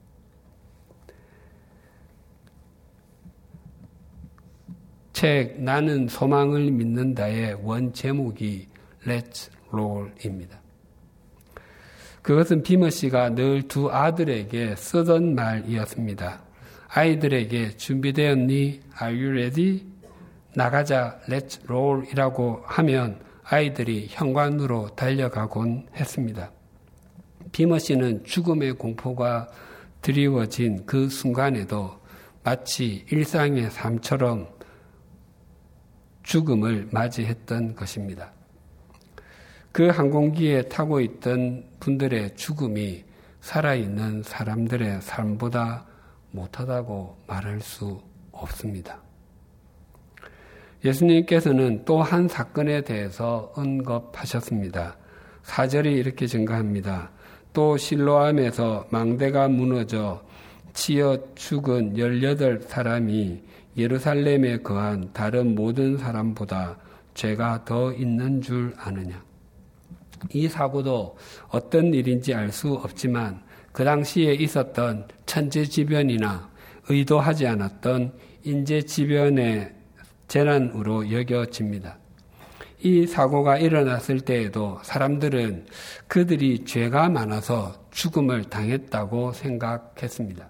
책 5.13 5.61
나는 5.61 6.09
소망을 6.09 6.71
믿는다의 6.71 7.59
원 7.63 7.93
제목이 7.93 8.69
Let's 9.07 9.51
Roll입니다. 9.71 10.63
그것은 12.23 12.63
비머 12.63 12.89
씨가 12.89 13.35
늘 13.35 13.69
두 13.69 13.91
아들에게 13.93 14.77
쓰던 14.77 15.35
말이었습니다. 15.35 16.43
아이들에게 16.89 17.77
준비되었니? 17.77 18.81
Are 19.03 19.15
you 19.15 19.29
ready? 19.33 19.85
나가자, 20.55 21.21
let's 21.29 21.63
roll 21.69 22.03
이라고 22.11 22.63
하면 22.65 23.21
아이들이 23.45 24.07
현관으로 24.09 24.97
달려가곤 24.97 25.89
했습니다. 25.95 26.51
비머 27.53 27.79
씨는 27.79 28.25
죽음의 28.25 28.75
공포가 28.75 29.49
드리워진 30.03 30.87
그 30.87 31.09
순간에도 31.09 31.99
마치 32.43 33.05
일상의 33.11 33.71
삶처럼 33.71 34.49
죽음을 36.23 36.89
맞이했던 36.91 37.75
것입니다. 37.75 38.33
그 39.73 39.89
항공기에 39.89 40.63
타고 40.63 41.01
있던 41.01 41.65
분들의 41.81 42.37
죽음이 42.37 43.05
살아있는 43.41 44.23
사람들의 44.23 45.01
삶보다 45.03 45.87
못하다고 46.33 47.19
말할 47.27 47.61
수 47.61 48.01
없습니다. 48.33 49.01
예수님께서는 50.85 51.85
또 51.85 52.03
한 52.03 52.27
사건에 52.27 52.83
대해서 52.83 53.53
언급하셨습니다. 53.55 54.97
사절이 55.43 55.93
이렇게 55.93 56.27
증가합니다. 56.27 57.11
또 57.53 57.77
실로암에서 57.77 58.87
망대가 58.91 59.49
무너져 59.49 60.23
치어 60.73 61.19
죽은 61.35 61.95
18사람이 61.95 63.41
예루살렘에 63.77 64.59
거한 64.59 65.11
다른 65.13 65.55
모든 65.55 65.97
사람보다 65.97 66.79
죄가 67.15 67.65
더 67.65 67.93
있는 67.93 68.41
줄 68.41 68.73
아느냐. 68.77 69.23
이 70.33 70.49
사고도 70.49 71.17
어떤 71.49 71.95
일인지 71.95 72.35
알 72.35 72.53
수 72.53 72.73
없지만 72.75 73.43
그 73.73 73.85
당시에 73.85 74.35
있었던 74.35 75.09
천재지변이나 75.27 76.51
의도하지 76.89 77.47
않았던 77.47 78.13
인재지변의 78.45 79.73
재난으로 80.29 81.11
여겨집니다. 81.11 82.00
이 82.83 83.07
사고가 83.07 83.59
일어났을 83.59 84.21
때에도 84.21 84.79
사람들은 84.83 85.67
그들이 86.09 86.65
죄가 86.65 87.11
많아서 87.11 87.75
죽음을 87.91 88.45
당했다고 88.45 89.33
생각했습니다. 89.33 90.49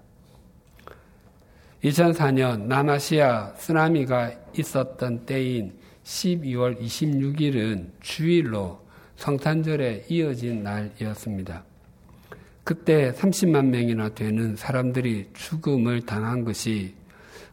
2004년 1.83 2.67
남아시아 2.67 3.53
쓰나미가 3.55 4.31
있었던 4.57 5.25
때인 5.25 5.73
12월 6.03 6.79
26일은 6.79 7.89
주일로 7.99 8.79
성탄절에 9.17 10.05
이어진 10.07 10.63
날이었습니다. 10.63 11.63
그때 12.63 13.11
30만 13.11 13.65
명이나 13.65 14.09
되는 14.09 14.55
사람들이 14.55 15.29
죽음을 15.33 16.05
당한 16.05 16.45
것이 16.45 16.93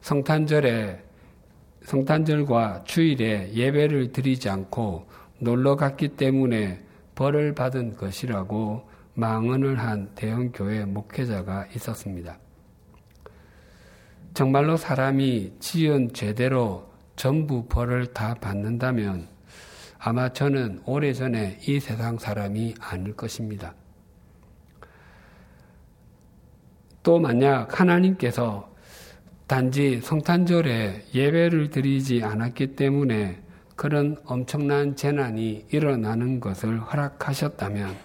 성탄절에 0.02 1.07
성탄절과 1.88 2.84
주일에 2.84 3.50
예배를 3.54 4.12
드리지 4.12 4.50
않고 4.50 5.08
놀러 5.38 5.74
갔기 5.76 6.08
때문에 6.08 6.84
벌을 7.14 7.54
받은 7.54 7.96
것이라고 7.96 8.86
망언을 9.14 9.78
한 9.78 10.10
대형 10.14 10.52
교회 10.52 10.84
목회자가 10.84 11.66
있었습니다. 11.74 12.38
정말로 14.34 14.76
사람이 14.76 15.54
지은 15.60 16.12
죄대로 16.12 16.90
전부 17.16 17.64
벌을 17.64 18.08
다 18.08 18.34
받는다면 18.34 19.26
아마 19.98 20.28
저는 20.28 20.82
오래전에 20.84 21.60
이 21.66 21.80
세상 21.80 22.18
사람이 22.18 22.74
아닐 22.80 23.16
것입니다. 23.16 23.74
또 27.02 27.18
만약 27.18 27.80
하나님께서 27.80 28.68
단지 29.48 29.98
성탄절에 30.02 31.06
예배를 31.14 31.70
드리지 31.70 32.22
않았기 32.22 32.76
때문에 32.76 33.40
그런 33.76 34.18
엄청난 34.26 34.94
재난이 34.94 35.68
일어나는 35.70 36.38
것을 36.38 36.78
허락하셨다면 36.80 37.96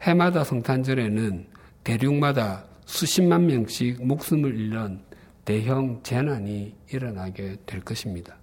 해마다 0.00 0.42
성탄절에는 0.42 1.46
대륙마다 1.84 2.64
수십만 2.86 3.44
명씩 3.46 4.06
목숨을 4.06 4.58
잃는 4.58 5.00
대형 5.44 6.02
재난이 6.02 6.76
일어나게 6.90 7.58
될 7.66 7.82
것입니다. 7.82 8.34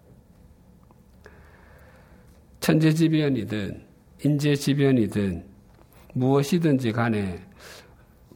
천재지변이든 2.59 3.83
인재지변이든 4.25 5.43
무엇이든지 6.13 6.91
간에 6.91 7.43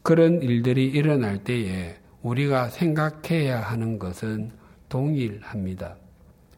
그런 0.02 0.42
일들이 0.42 0.86
일어날 0.86 1.38
때에 1.44 2.02
우리가 2.24 2.70
생각해야 2.70 3.60
하는 3.60 3.98
것은 3.98 4.50
동일합니다. 4.88 5.96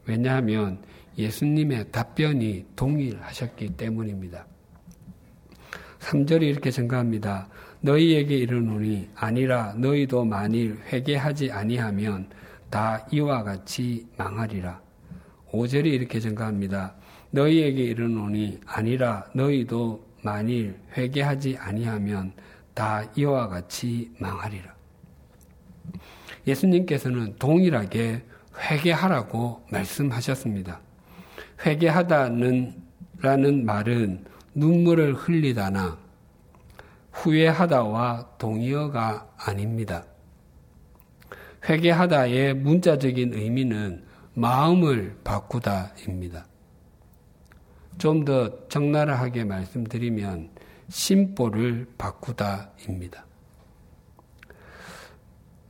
왜냐하면 0.07 0.81
예수님의 1.19 1.91
답변이 1.91 2.65
동일하셨기 2.77 3.71
때문입니다. 3.71 4.47
3절이 5.99 6.43
이렇게 6.43 6.71
증가합니다. 6.71 7.49
너희에게 7.81 8.37
이르노니 8.37 9.11
아니라 9.17 9.75
너희도 9.77 10.25
만일 10.25 10.79
회개하지 10.93 11.51
아니하면 11.51 12.31
다 12.71 13.05
이와 13.11 13.43
같이 13.43 14.07
망하리라. 14.17 14.81
5절이 15.51 15.87
이렇게 15.87 16.21
증가합니다. 16.21 16.95
너희에게 17.31 17.83
이르노니 17.83 18.61
아니라 18.67 19.27
너희도 19.35 20.07
만일 20.23 20.79
회개하지 20.97 21.57
아니하면 21.59 22.33
다 22.73 23.05
이와 23.17 23.49
같이 23.49 24.13
망하리라. 24.21 24.76
예수님께서는 26.47 27.37
동일하게 27.39 28.23
회개하라고 28.59 29.67
말씀하셨습니다. 29.71 30.81
회개하다는 31.65 32.83
라는 33.21 33.65
말은 33.65 34.25
눈물을 34.55 35.15
흘리다나 35.15 35.99
후회하다와 37.13 38.37
동의어가 38.39 39.29
아닙니다. 39.39 40.05
회개하다의 41.69 42.55
문자적인 42.55 43.35
의미는 43.35 44.05
마음을 44.35 45.17
바꾸다입니다. 45.25 46.47
좀 47.99 48.25
더 48.25 48.69
적나라하게 48.69 49.45
말씀드리면 49.45 50.51
심보를 50.89 51.87
바꾸다입니다. 51.97 53.26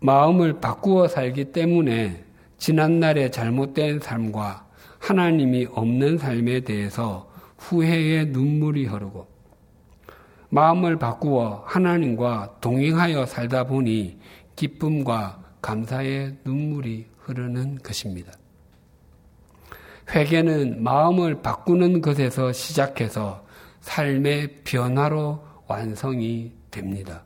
마음을 0.00 0.60
바꾸어 0.60 1.08
살기 1.08 1.52
때문에 1.52 2.24
지난날의 2.58 3.32
잘못된 3.32 4.00
삶과 4.00 4.66
하나님이 4.98 5.68
없는 5.72 6.18
삶에 6.18 6.60
대해서 6.60 7.30
후회의 7.58 8.26
눈물이 8.26 8.86
흐르고 8.86 9.26
마음을 10.48 10.96
바꾸어 10.96 11.64
하나님과 11.66 12.56
동행하여 12.60 13.26
살다 13.26 13.64
보니 13.64 14.18
기쁨과 14.54 15.42
감사의 15.60 16.38
눈물이 16.44 17.06
흐르는 17.18 17.78
것입니다. 17.82 18.32
회개는 20.14 20.82
마음을 20.82 21.42
바꾸는 21.42 22.00
것에서 22.00 22.52
시작해서 22.52 23.44
삶의 23.80 24.62
변화로 24.64 25.44
완성이 25.66 26.52
됩니다. 26.70 27.25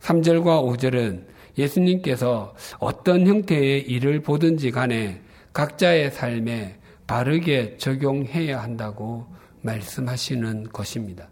3절과 0.00 0.78
5절은 0.78 1.26
예수님께서 1.58 2.54
어떤 2.78 3.26
형태의 3.26 3.82
일을 3.82 4.20
보든지 4.22 4.70
간에 4.70 5.20
각자의 5.52 6.10
삶에 6.10 6.78
바르게 7.06 7.76
적용해야 7.76 8.62
한다고 8.62 9.26
말씀하시는 9.62 10.64
것입니다. 10.64 11.28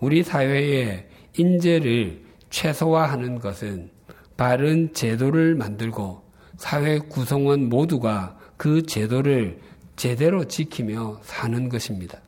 우리 0.00 0.22
사회의 0.22 1.06
인재를 1.36 2.24
최소화하는 2.48 3.38
것은 3.38 3.90
바른 4.36 4.92
제도를 4.94 5.54
만들고 5.54 6.22
사회 6.56 6.98
구성원 6.98 7.68
모두가 7.68 8.38
그 8.56 8.82
제도를 8.82 9.60
제대로 9.96 10.44
지키며 10.44 11.20
사는 11.22 11.68
것입니다. 11.68 12.18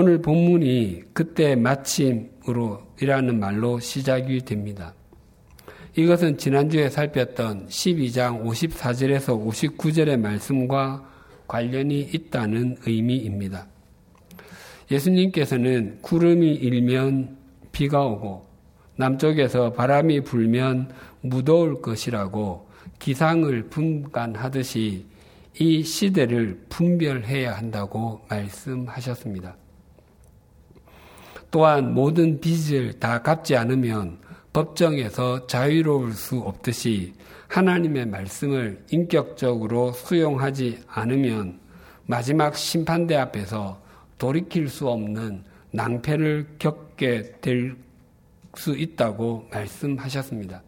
오늘 0.00 0.22
본문이 0.22 1.02
그때 1.12 1.56
마침으로 1.56 2.82
이라는 3.02 3.40
말로 3.40 3.80
시작이 3.80 4.42
됩니다. 4.42 4.94
이것은 5.96 6.38
지난주에 6.38 6.88
살폈던 6.88 7.66
12장 7.66 8.44
54절에서 8.44 9.44
59절의 9.44 10.20
말씀과 10.20 11.04
관련이 11.48 12.10
있다는 12.14 12.76
의미입니다. 12.86 13.66
예수님께서는 14.88 15.98
구름이 16.02 16.46
일면 16.46 17.36
비가 17.72 18.06
오고 18.06 18.46
남쪽에서 18.94 19.72
바람이 19.72 20.20
불면 20.20 20.92
무더울 21.22 21.82
것이라고 21.82 22.68
기상을 23.00 23.64
분간하듯이 23.64 25.06
이 25.58 25.82
시대를 25.82 26.66
분별해야 26.68 27.56
한다고 27.56 28.20
말씀하셨습니다. 28.30 29.56
또한 31.50 31.94
모든 31.94 32.40
빚을 32.40 32.94
다 33.00 33.22
갚지 33.22 33.56
않으면 33.56 34.18
법정에서 34.52 35.46
자유로울 35.46 36.12
수 36.12 36.38
없듯이 36.38 37.14
하나님의 37.48 38.06
말씀을 38.06 38.84
인격적으로 38.90 39.92
수용하지 39.92 40.80
않으면 40.88 41.58
마지막 42.06 42.56
심판대 42.56 43.16
앞에서 43.16 43.80
돌이킬 44.18 44.68
수 44.68 44.88
없는 44.88 45.44
낭패를 45.70 46.56
겪게 46.58 47.32
될 47.40 47.88
수 48.58 48.76
있다고 48.76 49.46
말씀하셨습니다. 49.50 50.62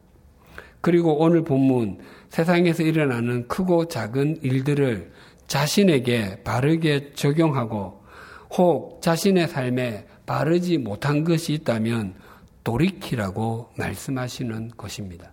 그리고 0.81 1.19
오늘 1.19 1.45
본문 1.45 1.99
세상에서 2.31 2.83
일어나는 2.83 3.49
크고 3.49 3.89
작은 3.89 4.39
일들을 4.43 5.13
자신에게 5.47 6.43
바르게 6.43 7.13
적용하고 7.15 8.01
혹 8.57 9.03
자신의 9.03 9.49
삶에 9.49 10.07
바르지 10.31 10.79
못한 10.79 11.25
것이 11.25 11.55
있다면 11.55 12.15
돌이키라고 12.63 13.73
말씀하시는 13.77 14.71
것입니다. 14.77 15.33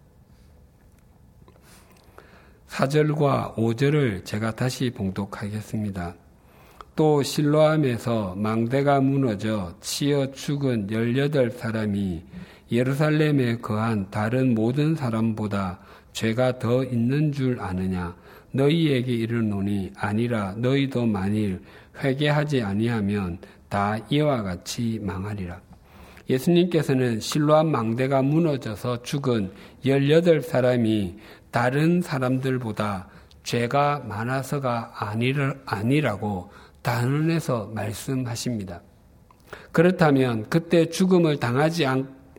4절과 2.68 3.54
5절을 3.54 4.26
제가 4.26 4.56
다시 4.56 4.90
봉독하겠습니다. 4.90 6.16
또 6.96 7.22
실로암에서 7.22 8.34
망대가 8.38 9.00
무너져 9.00 9.76
치어 9.82 10.32
죽은 10.32 10.88
18사람이 10.88 12.24
예루살렘에 12.72 13.58
거한 13.58 14.10
다른 14.10 14.56
모든 14.56 14.96
사람보다 14.96 15.80
죄가 16.14 16.58
더 16.58 16.84
있는 16.84 17.32
줄 17.32 17.60
아느냐? 17.60 18.16
너희에게 18.52 19.14
이르노니 19.14 19.92
아니라 19.96 20.56
너희도 20.58 21.06
만일 21.06 21.62
회개하지 22.02 22.64
아니하면 22.64 23.38
다 23.70 23.98
이와 24.10 24.44
같이 24.44 25.00
망하리라. 25.02 25.62
예수님께서는 26.30 27.20
실로암 27.20 27.68
망대가 27.72 28.22
무너져서 28.22 29.04
죽은 29.04 29.52
18사람이 29.86 31.18
다른 31.52 32.02
사람들보다 32.02 33.08
죄가 33.44 34.04
많아서가 34.06 34.94
아니라고 35.66 36.52
단언해서 36.82 37.72
말씀하십니다. 37.74 38.82
그렇다면 39.72 40.50
그때 40.50 40.90
죽음을 40.90 41.40
당하지 41.40 41.86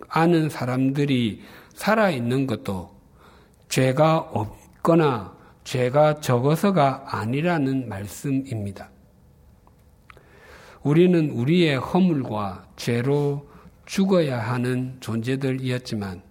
않은 0.09 0.51
사람들이 0.51 1.43
살아있는 1.75 2.47
것도 2.47 2.91
죄가 3.69 4.19
없거나 4.19 5.35
죄가 5.65 6.21
적어서가 6.21 7.05
아니라는 7.07 7.89
말씀입니다. 7.89 8.91
우리는 10.83 11.31
우리의 11.31 11.77
허물과 11.79 12.69
죄로 12.77 13.49
죽어야 13.87 14.39
하는 14.39 14.97
존재들이었지만 15.01 16.23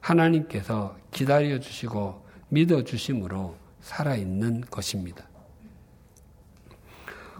하나님께서 0.00 0.96
기다려 1.10 1.58
주시고 1.58 2.24
믿어 2.48 2.84
주심으로 2.84 3.56
살아있는 3.80 4.62
것입니다. 4.70 5.24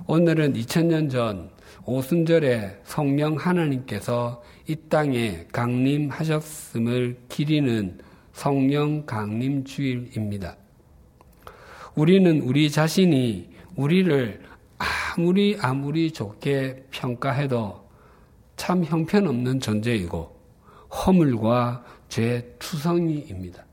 오늘은 0.06 0.54
2000년 0.54 1.10
전 1.10 1.50
오순절에 1.84 2.80
성령 2.84 3.36
하나님께서 3.36 4.42
이 4.66 4.76
땅에 4.88 5.46
강림하셨음을 5.52 7.18
기리는 7.28 7.98
성령 8.32 9.06
강림 9.06 9.64
주일입니다. 9.64 10.56
우리는 11.94 12.40
우리 12.40 12.70
자신이 12.70 13.48
우리를 13.76 14.40
아무리 14.78 15.56
아무리 15.60 16.12
좋게 16.12 16.86
평가해도 16.90 17.86
참 18.56 18.84
형편없는 18.84 19.60
존재이고 19.60 20.36
허물과 20.90 21.84
죄 22.08 22.54
투성이입니다. 22.58 23.64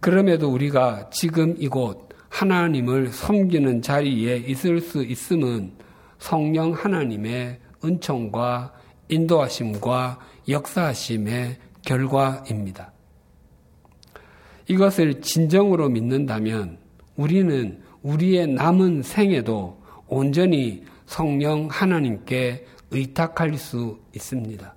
그럼에도 0.00 0.50
우리가 0.50 1.10
지금 1.10 1.54
이곳 1.58 2.08
하나님을 2.28 3.08
섬기는 3.08 3.82
자리에 3.82 4.36
있을 4.36 4.80
수 4.80 5.02
있음은 5.02 5.72
성령 6.18 6.72
하나님의 6.72 7.60
은총과 7.84 8.72
인도하심과 9.08 10.18
역사하심의 10.48 11.58
결과입니다. 11.82 12.92
이것을 14.68 15.20
진정으로 15.20 15.88
믿는다면 15.88 16.78
우리는 17.16 17.82
우리의 18.06 18.46
남은 18.46 19.02
생에도 19.02 19.82
온전히 20.06 20.84
성령 21.06 21.66
하나님께 21.68 22.64
의탁할 22.92 23.58
수 23.58 23.98
있습니다. 24.14 24.74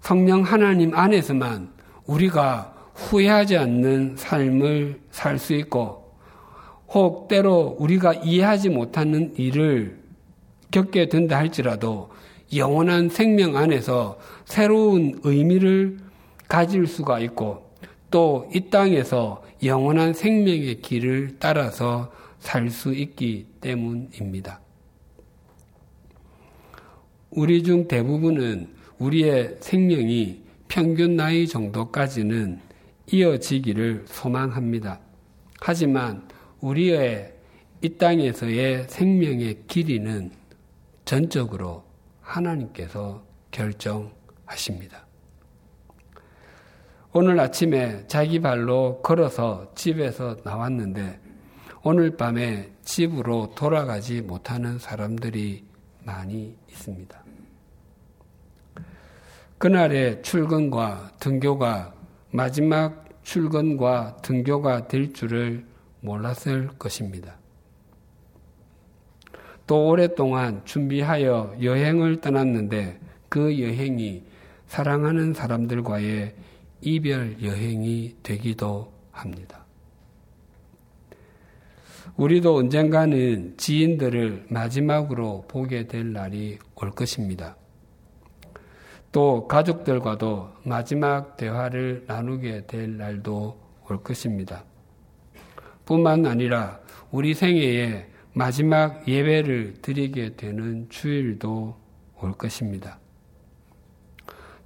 성령 0.00 0.42
하나님 0.42 0.94
안에서만 0.94 1.72
우리가 2.06 2.72
후회하지 2.94 3.56
않는 3.56 4.14
삶을 4.16 5.00
살 5.10 5.38
수 5.38 5.54
있고 5.54 6.14
혹 6.88 7.26
때로 7.26 7.76
우리가 7.80 8.14
이해하지 8.14 8.68
못하는 8.68 9.34
일을 9.36 9.98
겪게 10.70 11.08
된다 11.08 11.36
할지라도 11.36 12.10
영원한 12.54 13.08
생명 13.08 13.56
안에서 13.56 14.18
새로운 14.44 15.18
의미를 15.24 15.98
가질 16.46 16.86
수가 16.86 17.18
있고 17.20 17.63
또 18.14 18.48
이 18.54 18.70
땅에서 18.70 19.42
영원한 19.64 20.14
생명의 20.14 20.80
길을 20.82 21.38
따라서 21.40 22.12
살 22.38 22.70
수 22.70 22.94
있기 22.94 23.48
때문입니다. 23.60 24.60
우리 27.30 27.64
중 27.64 27.88
대부분은 27.88 28.72
우리의 28.98 29.56
생명이 29.58 30.44
평균 30.68 31.16
나이 31.16 31.48
정도까지는 31.48 32.60
이어지기를 33.10 34.04
소망합니다. 34.06 35.00
하지만 35.60 36.28
우리의 36.60 37.34
이 37.82 37.88
땅에서의 37.88 38.86
생명의 38.88 39.64
길이는 39.66 40.30
전적으로 41.04 41.82
하나님께서 42.20 43.24
결정하십니다. 43.50 45.03
오늘 47.16 47.38
아침에 47.38 48.04
자기 48.08 48.40
발로 48.40 49.00
걸어서 49.00 49.70
집에서 49.76 50.36
나왔는데 50.42 51.20
오늘 51.84 52.16
밤에 52.16 52.72
집으로 52.82 53.52
돌아가지 53.54 54.20
못하는 54.20 54.80
사람들이 54.80 55.64
많이 56.02 56.56
있습니다. 56.68 57.24
그날의 59.58 60.22
출근과 60.22 61.12
등교가 61.20 61.94
마지막 62.32 63.04
출근과 63.22 64.16
등교가 64.16 64.88
될 64.88 65.12
줄을 65.12 65.64
몰랐을 66.00 66.70
것입니다. 66.80 67.36
또 69.68 69.86
오랫동안 69.86 70.62
준비하여 70.64 71.58
여행을 71.62 72.20
떠났는데 72.20 72.98
그 73.28 73.62
여행이 73.62 74.24
사랑하는 74.66 75.32
사람들과의 75.32 76.34
이별 76.84 77.42
여행이 77.42 78.16
되기도 78.22 78.92
합니다. 79.10 79.64
우리도 82.16 82.56
언젠가는 82.56 83.54
지인들을 83.56 84.46
마지막으로 84.48 85.46
보게 85.48 85.86
될 85.86 86.12
날이 86.12 86.58
올 86.76 86.90
것입니다. 86.90 87.56
또 89.10 89.48
가족들과도 89.48 90.50
마지막 90.64 91.36
대화를 91.36 92.04
나누게 92.06 92.66
될 92.66 92.96
날도 92.98 93.58
올 93.88 94.02
것입니다. 94.02 94.64
뿐만 95.86 96.26
아니라 96.26 96.80
우리 97.10 97.32
생애에 97.32 98.08
마지막 98.32 99.06
예배를 99.08 99.74
드리게 99.80 100.36
되는 100.36 100.88
주일도 100.90 101.76
올 102.20 102.32
것입니다. 102.32 102.98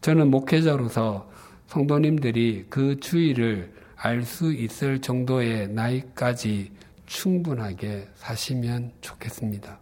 저는 0.00 0.30
목회자로서 0.30 1.30
성도님들이 1.68 2.64
그 2.70 2.98
주일을 2.98 3.70
알수 3.94 4.54
있을 4.54 5.02
정도의 5.02 5.68
나이까지 5.68 6.72
충분하게 7.04 8.08
사시면 8.14 8.92
좋겠습니다. 9.02 9.78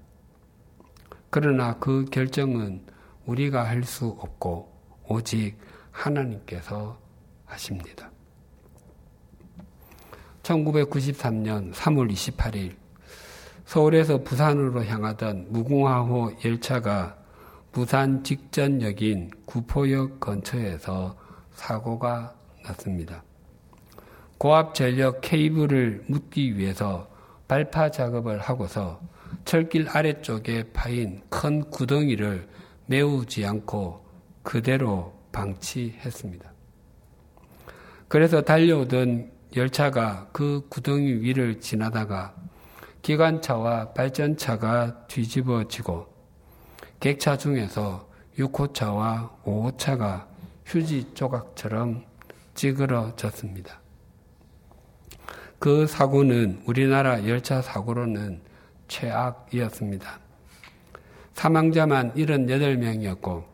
그러나 1.31 1.79
그 1.79 2.05
결정은 2.07 2.83
우리가 3.25 3.65
할 3.65 3.85
수 3.85 4.07
없고 4.19 4.69
오직 5.09 5.57
하나님께서 5.93 6.99
하십니다. 7.45 8.11
1993년 10.43 11.73
3월 11.73 12.11
28일 12.13 12.75
서울에서 13.65 14.25
부산으로 14.25 14.85
향하던 14.85 15.53
무궁화호 15.53 16.33
열차가 16.45 17.17
부산 17.71 18.25
직전역인 18.25 19.31
구포역 19.45 20.19
근처에서 20.19 21.26
사고가 21.57 22.35
났습니다. 22.65 23.25
고압 24.39 24.75
전력 24.75 25.21
케이블을 25.23 26.05
묻기 26.07 26.57
위해서 26.59 27.09
발파 27.49 27.91
작업을 27.91 28.39
하고서 28.39 29.01
철길 29.45 29.89
아래쪽에 29.89 30.73
파인 30.73 31.23
큰 31.29 31.69
구덩이를 31.71 32.49
메우지 32.87 33.45
않고 33.45 34.05
그대로 34.43 35.15
방치했습니다. 35.33 36.53
그래서 38.09 38.43
달려오던 38.43 39.33
열차가 39.57 40.29
그 40.33 40.67
구덩이 40.69 41.07
위를 41.07 41.61
지나다가 41.61 42.35
기관차와 43.03 43.93
발전차가 43.93 45.07
뒤집어지고 45.07 46.07
객차 47.01 47.37
중에서 47.37 48.09
6호차와 48.39 49.43
5호차가 49.45 50.27
휴지 50.67 51.15
조각처럼 51.15 52.05
찌그러졌습니다. 52.55 53.81
그 55.61 55.87
사고는 55.87 56.63
우리나라 56.67 57.25
열차 57.27 57.63
사고로는 57.63 58.43
최악이었습니다. 58.89 60.19
사망자만 61.35 62.15
78명이었고 62.15 63.45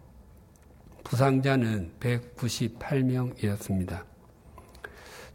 부상자는 1.05 1.93
198명이었습니다. 2.01 4.05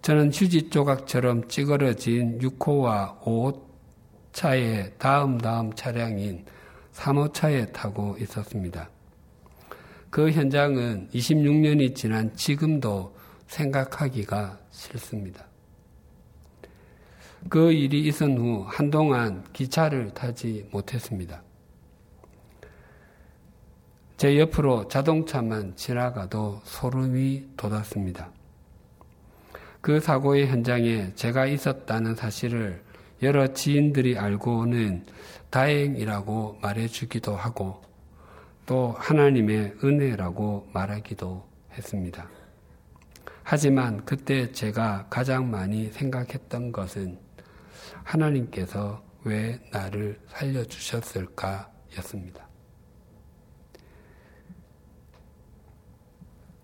저는 0.01 0.33
휴지 0.33 0.69
조각처럼 0.69 1.47
찌그러진 1.47 2.39
6호와 2.39 3.21
5호차의 3.21 4.97
다음 4.97 5.37
다음 5.37 5.71
차량인 5.73 6.45
3호차에 6.93 7.71
타고 7.71 8.17
있었습니다. 8.19 8.89
그 10.17 10.31
현장은 10.31 11.09
26년이 11.13 11.93
지난 11.93 12.35
지금도 12.35 13.15
생각하기가 13.45 14.57
싫습니다. 14.71 15.45
그 17.49 17.71
일이 17.71 18.07
있은 18.07 18.35
후 18.35 18.65
한동안 18.67 19.45
기차를 19.53 20.15
타지 20.15 20.67
못했습니다. 20.71 21.43
제 24.17 24.39
옆으로 24.39 24.87
자동차만 24.87 25.75
지나가도 25.75 26.61
소름이 26.63 27.49
돋았습니다. 27.55 28.31
그 29.81 29.99
사고의 29.99 30.47
현장에 30.47 31.13
제가 31.13 31.45
있었다는 31.45 32.15
사실을 32.15 32.81
여러 33.21 33.53
지인들이 33.53 34.17
알고는 34.17 35.05
다행이라고 35.51 36.57
말해주기도 36.63 37.35
하고 37.35 37.86
또 38.67 38.93
하나님의 38.99 39.77
은혜라고 39.81 40.69
말하기도 40.73 41.47
했습니다. 41.71 42.29
하지만 43.41 44.03
그때 44.03 44.51
제가 44.51 45.07
가장 45.09 45.49
많이 45.49 45.89
생각했던 45.89 46.73
것은 46.73 47.17
하나님께서 48.03 49.01
왜 49.23 49.57
나를 49.71 50.19
살려주셨을까 50.27 51.71
였습니다. 51.97 52.45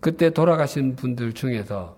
그때 0.01 0.29
돌아가신 0.29 0.97
분들 0.97 1.31
중에서 1.31 1.97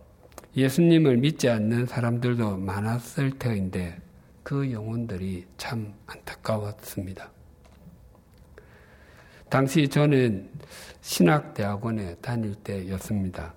예수님을 0.56 1.18
믿지 1.18 1.50
않는 1.50 1.88
사람들도 1.88 2.58
많았을 2.58 3.40
터인데 3.40 4.00
그 4.44 4.72
영혼들이 4.72 5.48
참 5.58 5.96
안타까웠습니다. 6.06 7.35
당시 9.50 9.88
저는 9.88 10.50
신학대학원에 11.02 12.16
다닐 12.16 12.56
때였습니다. 12.56 13.54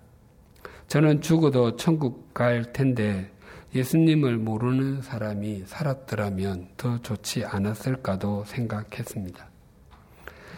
저는 0.86 1.20
죽어도 1.20 1.76
천국 1.76 2.32
갈 2.34 2.72
텐데 2.72 3.30
예수님을 3.74 4.38
모르는 4.38 5.02
사람이 5.02 5.64
살았더라면 5.66 6.68
더 6.76 7.00
좋지 7.00 7.44
않았을까도 7.44 8.44
생각했습니다. 8.44 9.48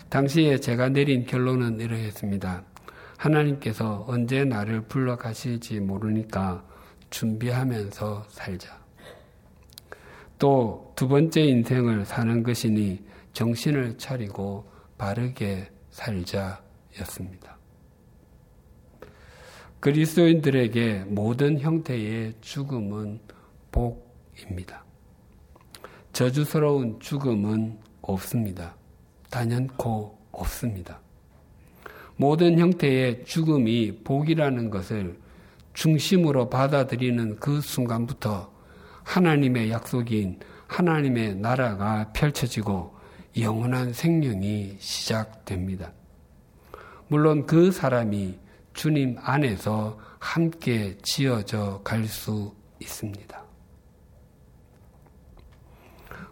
당시에 0.08 0.58
제가 0.58 0.88
내린 0.88 1.24
결론은 1.24 1.80
이러했습니다. 1.80 2.64
하나님께서 3.16 4.04
언제 4.08 4.44
나를 4.44 4.82
불러 4.82 5.16
가실지 5.16 5.80
모르니까 5.80 6.64
준비하면서 7.10 8.26
살자. 8.28 8.78
또 10.38 10.90
두 11.00 11.08
번째 11.08 11.40
인생을 11.40 12.04
사는 12.04 12.42
것이니 12.42 13.02
정신을 13.32 13.96
차리고 13.96 14.69
바르게 15.00 15.70
살자였습니다. 15.88 17.56
그리스도인들에게 19.80 21.04
모든 21.08 21.58
형태의 21.58 22.34
죽음은 22.42 23.18
복입니다. 23.72 24.84
저주스러운 26.12 27.00
죽음은 27.00 27.78
없습니다. 28.02 28.76
단연코 29.30 30.18
없습니다. 30.32 31.00
모든 32.16 32.58
형태의 32.58 33.24
죽음이 33.24 34.02
복이라는 34.04 34.68
것을 34.68 35.18
중심으로 35.72 36.50
받아들이는 36.50 37.36
그 37.36 37.62
순간부터 37.62 38.52
하나님의 39.04 39.70
약속인 39.70 40.40
하나님의 40.66 41.36
나라가 41.36 42.12
펼쳐지고 42.12 42.99
영원한 43.42 43.92
생명이 43.92 44.76
시작됩니다. 44.78 45.92
물론 47.08 47.46
그 47.46 47.72
사람이 47.72 48.38
주님 48.72 49.16
안에서 49.20 49.98
함께 50.18 50.96
지어져 51.02 51.80
갈 51.82 52.06
수 52.06 52.54
있습니다. 52.80 53.40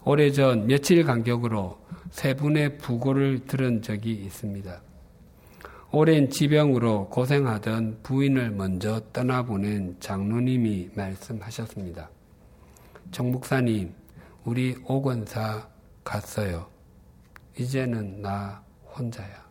오래전 0.04 0.66
며칠 0.66 1.04
간격으로 1.04 1.78
세 2.10 2.34
분의 2.34 2.78
부고를 2.78 3.40
들은 3.46 3.82
적이 3.82 4.12
있습니다. 4.12 4.80
오랜 5.90 6.30
지병으로 6.30 7.08
고생하던 7.08 8.00
부인을 8.02 8.50
먼저 8.50 9.00
떠나보낸 9.12 9.96
장로님이 10.00 10.90
말씀하셨습니다. 10.94 12.10
정 13.10 13.30
목사님, 13.30 13.92
우리 14.44 14.76
오건사 14.86 15.68
갔어요. 16.04 16.77
이제는 17.58 18.22
나 18.22 18.62
혼자야. 18.96 19.46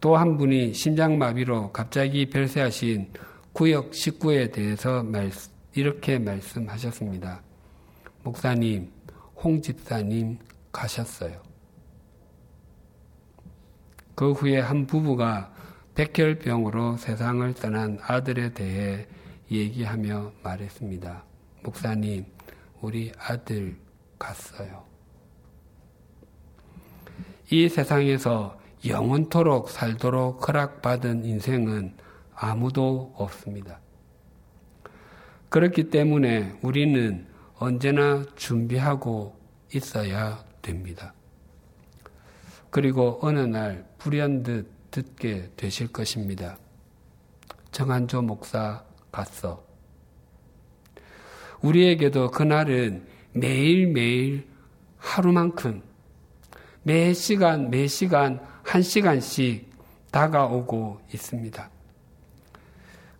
또 0.00 0.16
한 0.16 0.36
분이 0.36 0.74
심장마비로 0.74 1.70
갑자기 1.72 2.28
별세하신 2.28 3.12
구역 3.52 3.94
식구에 3.94 4.50
대해서 4.50 5.04
이렇게 5.74 6.18
말씀하셨습니다. 6.18 7.40
목사님, 8.24 8.90
홍 9.36 9.62
집사님 9.62 10.38
가셨어요. 10.72 11.40
그 14.14 14.32
후에 14.32 14.58
한 14.60 14.86
부부가 14.86 15.52
백혈병으로 15.94 16.96
세상을 16.96 17.54
떠난 17.54 17.98
아들에 18.02 18.52
대해 18.52 19.06
얘기하며 19.50 20.32
말했습니다. 20.42 21.24
목사님, 21.62 22.24
우리 22.80 23.12
아들 23.18 23.76
갔어요. 24.18 24.91
이 27.52 27.68
세상에서 27.68 28.58
영원토록 28.86 29.68
살도록 29.68 30.48
허락받은 30.48 31.26
인생은 31.26 31.94
아무도 32.34 33.12
없습니다. 33.14 33.78
그렇기 35.50 35.90
때문에 35.90 36.58
우리는 36.62 37.26
언제나 37.58 38.24
준비하고 38.36 39.38
있어야 39.74 40.42
됩니다. 40.62 41.12
그리고 42.70 43.18
어느 43.20 43.40
날 43.40 43.86
불현듯 43.98 44.90
듣게 44.90 45.50
되실 45.54 45.88
것입니다. 45.88 46.56
정한조 47.70 48.22
목사 48.22 48.82
갔어. 49.10 49.62
우리에게도 51.60 52.30
그날은 52.30 53.06
매일매일 53.34 54.48
하루만큼 54.96 55.91
매 56.82 57.12
시간, 57.12 57.70
매 57.70 57.86
시간, 57.86 58.40
한 58.62 58.82
시간씩 58.82 59.70
다가오고 60.10 61.00
있습니다. 61.12 61.70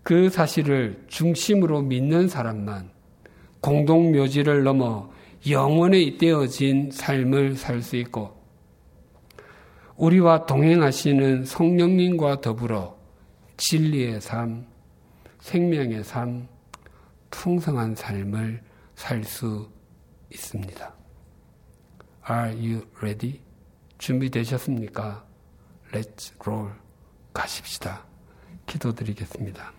그 0.03 0.29
사실을 0.31 1.05
중심으로 1.09 1.83
믿는 1.83 2.29
사람만 2.29 2.90
공동묘지를 3.61 4.64
넘어 4.64 5.11
영원에 5.48 6.01
잇대어진 6.01 6.90
삶을 6.92 7.57
살 7.57 7.83
수 7.83 7.96
있고 7.96 8.40
우리와 9.96 10.46
동행하시는 10.46 11.44
성령님과 11.44 12.40
더불어 12.40 12.96
진리의 13.57 14.20
삶, 14.20 14.66
생명의 15.40 16.02
삶, 16.02 16.48
풍성한 17.31 17.94
삶을 17.94 18.63
살 18.96 19.23
수 19.25 19.69
있습니다. 20.33 20.94
Are 22.29 22.50
you 22.52 22.87
ready? 22.98 23.40
준비되셨습니까? 24.03 25.25
Let's 25.92 26.33
roll. 26.44 26.73
가십시다. 27.33 28.03
기도드리겠습니다. 28.67 29.73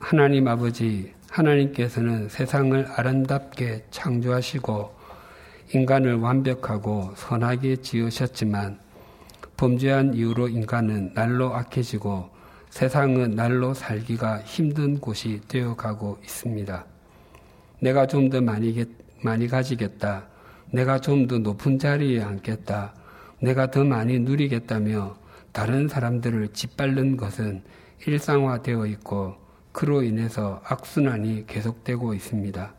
하나님 0.00 0.48
아버지, 0.48 1.14
하나님께서는 1.30 2.28
세상을 2.28 2.84
아름답게 2.96 3.86
창조하시고 3.92 4.96
인간을 5.72 6.16
완벽하고 6.16 7.14
선하게 7.16 7.76
지으셨지만 7.76 8.80
범죄한 9.56 10.14
이후로 10.14 10.48
인간은 10.48 11.14
날로 11.14 11.54
악해지고 11.54 12.30
세상은 12.70 13.36
날로 13.36 13.72
살기가 13.72 14.40
힘든 14.42 14.98
곳이 14.98 15.40
되어가고 15.46 16.18
있습니다. 16.24 16.95
내가 17.86 18.04
좀 18.08 18.30
더 18.30 18.40
많이, 18.40 18.84
많이 19.22 19.46
가지겠다. 19.46 20.26
내가 20.72 21.00
좀 21.00 21.28
더 21.28 21.38
높은 21.38 21.78
자리에 21.78 22.20
앉겠다. 22.20 22.92
내가 23.40 23.70
더 23.70 23.84
많이 23.84 24.18
누리겠다며 24.18 25.16
다른 25.52 25.86
사람들을 25.86 26.48
짓밟는 26.48 27.16
것은 27.16 27.62
일상화되어 28.04 28.86
있고 28.86 29.36
그로 29.70 30.02
인해서 30.02 30.60
악순환이 30.64 31.46
계속되고 31.46 32.12
있습니다. 32.14 32.74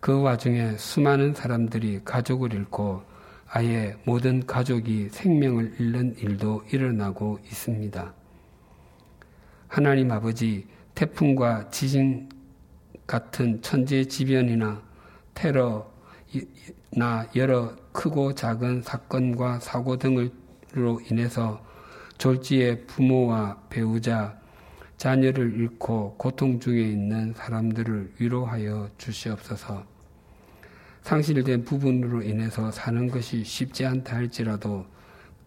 그 0.00 0.20
와중에 0.20 0.76
수많은 0.76 1.32
사람들이 1.32 2.00
가족을 2.04 2.52
잃고 2.52 3.02
아예 3.48 3.94
모든 4.04 4.44
가족이 4.44 5.10
생명을 5.12 5.76
잃는 5.78 6.16
일도 6.18 6.64
일어나고 6.72 7.38
있습니다. 7.44 8.12
하나님 9.68 10.10
아버지 10.10 10.66
태풍과 10.96 11.70
지진 11.70 12.28
같은 13.06 13.62
천재지변이나 13.62 14.82
테러나 15.34 15.84
여러 17.36 17.74
크고 17.92 18.34
작은 18.34 18.82
사건과 18.82 19.60
사고 19.60 19.96
등으로 19.96 21.00
인해서 21.08 21.64
졸지에 22.18 22.86
부모와 22.86 23.62
배우자, 23.68 24.38
자녀를 24.96 25.54
잃고 25.54 26.14
고통 26.16 26.58
중에 26.58 26.80
있는 26.82 27.34
사람들을 27.34 28.14
위로하여 28.18 28.88
주시옵소서. 28.96 29.84
상실된 31.02 31.64
부분으로 31.64 32.22
인해서 32.22 32.72
사는 32.72 33.08
것이 33.08 33.44
쉽지 33.44 33.86
않다 33.86 34.16
할지라도 34.16 34.86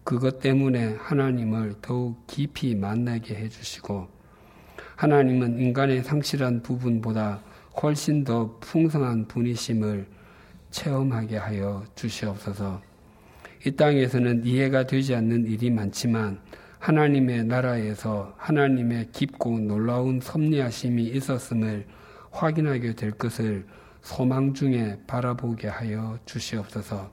그것 0.04 0.40
때문에 0.40 0.94
하나님을 0.98 1.74
더욱 1.82 2.26
깊이 2.26 2.74
만나게 2.74 3.34
해주시고 3.34 4.08
하나님은 4.96 5.58
인간의 5.58 6.04
상실한 6.04 6.62
부분보다 6.62 7.42
훨씬 7.82 8.24
더 8.24 8.56
풍성한 8.60 9.28
분이심을 9.28 10.06
체험하게 10.70 11.36
하여 11.36 11.84
주시옵소서. 11.94 12.80
이 13.66 13.70
땅에서는 13.72 14.44
이해가 14.44 14.86
되지 14.86 15.14
않는 15.14 15.46
일이 15.46 15.70
많지만 15.70 16.40
하나님의 16.78 17.44
나라에서 17.44 18.34
하나님의 18.38 19.10
깊고 19.12 19.58
놀라운 19.60 20.20
섭리하심이 20.20 21.04
있었음을 21.04 21.86
확인하게 22.30 22.94
될 22.94 23.10
것을 23.10 23.66
소망 24.00 24.54
중에 24.54 24.98
바라보게 25.06 25.68
하여 25.68 26.18
주시옵소서. 26.24 27.10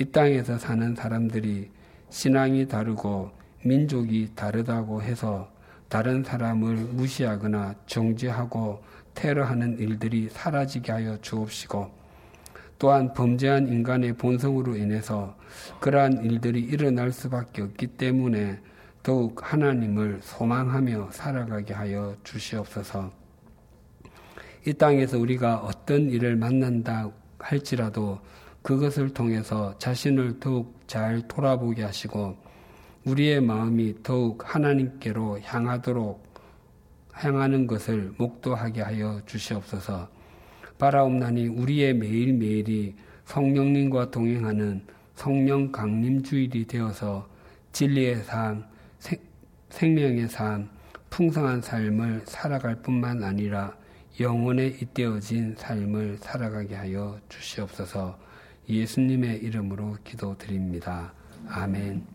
이 0.00 0.04
땅에서 0.06 0.58
사는 0.58 0.94
사람들이 0.96 1.70
신앙이 2.10 2.66
다르고 2.66 3.30
민족이 3.64 4.30
다르다고 4.34 5.02
해서 5.02 5.48
다른 5.94 6.24
사람을 6.24 6.74
무시하거나 6.90 7.76
정죄하고 7.86 8.82
테러하는 9.14 9.78
일들이 9.78 10.28
사라지게 10.28 10.90
하여 10.90 11.16
주옵시고 11.20 11.88
또한 12.80 13.12
범죄한 13.12 13.68
인간의 13.68 14.14
본성으로 14.14 14.74
인해서 14.74 15.36
그러한 15.78 16.24
일들이 16.24 16.62
일어날 16.62 17.12
수밖에 17.12 17.62
없기 17.62 17.86
때문에 17.86 18.58
더욱 19.04 19.40
하나님을 19.40 20.18
소망하며 20.20 21.10
살아가게 21.12 21.74
하여 21.74 22.16
주시옵소서. 22.24 23.12
이 24.66 24.72
땅에서 24.72 25.16
우리가 25.20 25.58
어떤 25.58 26.10
일을 26.10 26.34
만난다 26.34 27.08
할지라도 27.38 28.18
그것을 28.62 29.10
통해서 29.10 29.78
자신을 29.78 30.40
더욱 30.40 30.74
잘 30.88 31.22
돌아보게 31.28 31.84
하시고 31.84 32.43
우리의 33.04 33.40
마음이 33.40 34.02
더욱 34.02 34.42
하나님께로 34.54 35.40
향하도록 35.40 36.24
향하는 37.12 37.66
것을 37.66 38.12
목도하게 38.18 38.82
하여 38.82 39.20
주시옵소서. 39.26 40.08
바라옵나니 40.78 41.46
우리의 41.48 41.94
매일매일이 41.94 42.94
성령님과 43.26 44.10
동행하는 44.10 44.82
성령 45.14 45.70
강림 45.70 46.22
주일이 46.22 46.66
되어서 46.66 47.28
진리의 47.72 48.24
삶, 48.24 48.64
생, 48.98 49.94
명의 49.94 50.28
삶 50.28 50.68
풍성한 51.10 51.62
삶을 51.62 52.22
살아갈 52.24 52.76
뿐만 52.76 53.22
아니라 53.22 53.76
영원에 54.18 54.66
잇대어진 54.66 55.54
삶을 55.56 56.18
살아가게 56.18 56.74
하여 56.74 57.18
주시옵소서 57.28 58.18
예수님의 58.68 59.38
이름으로 59.38 59.98
기도드립니다. 60.04 61.12
아멘. 61.48 62.13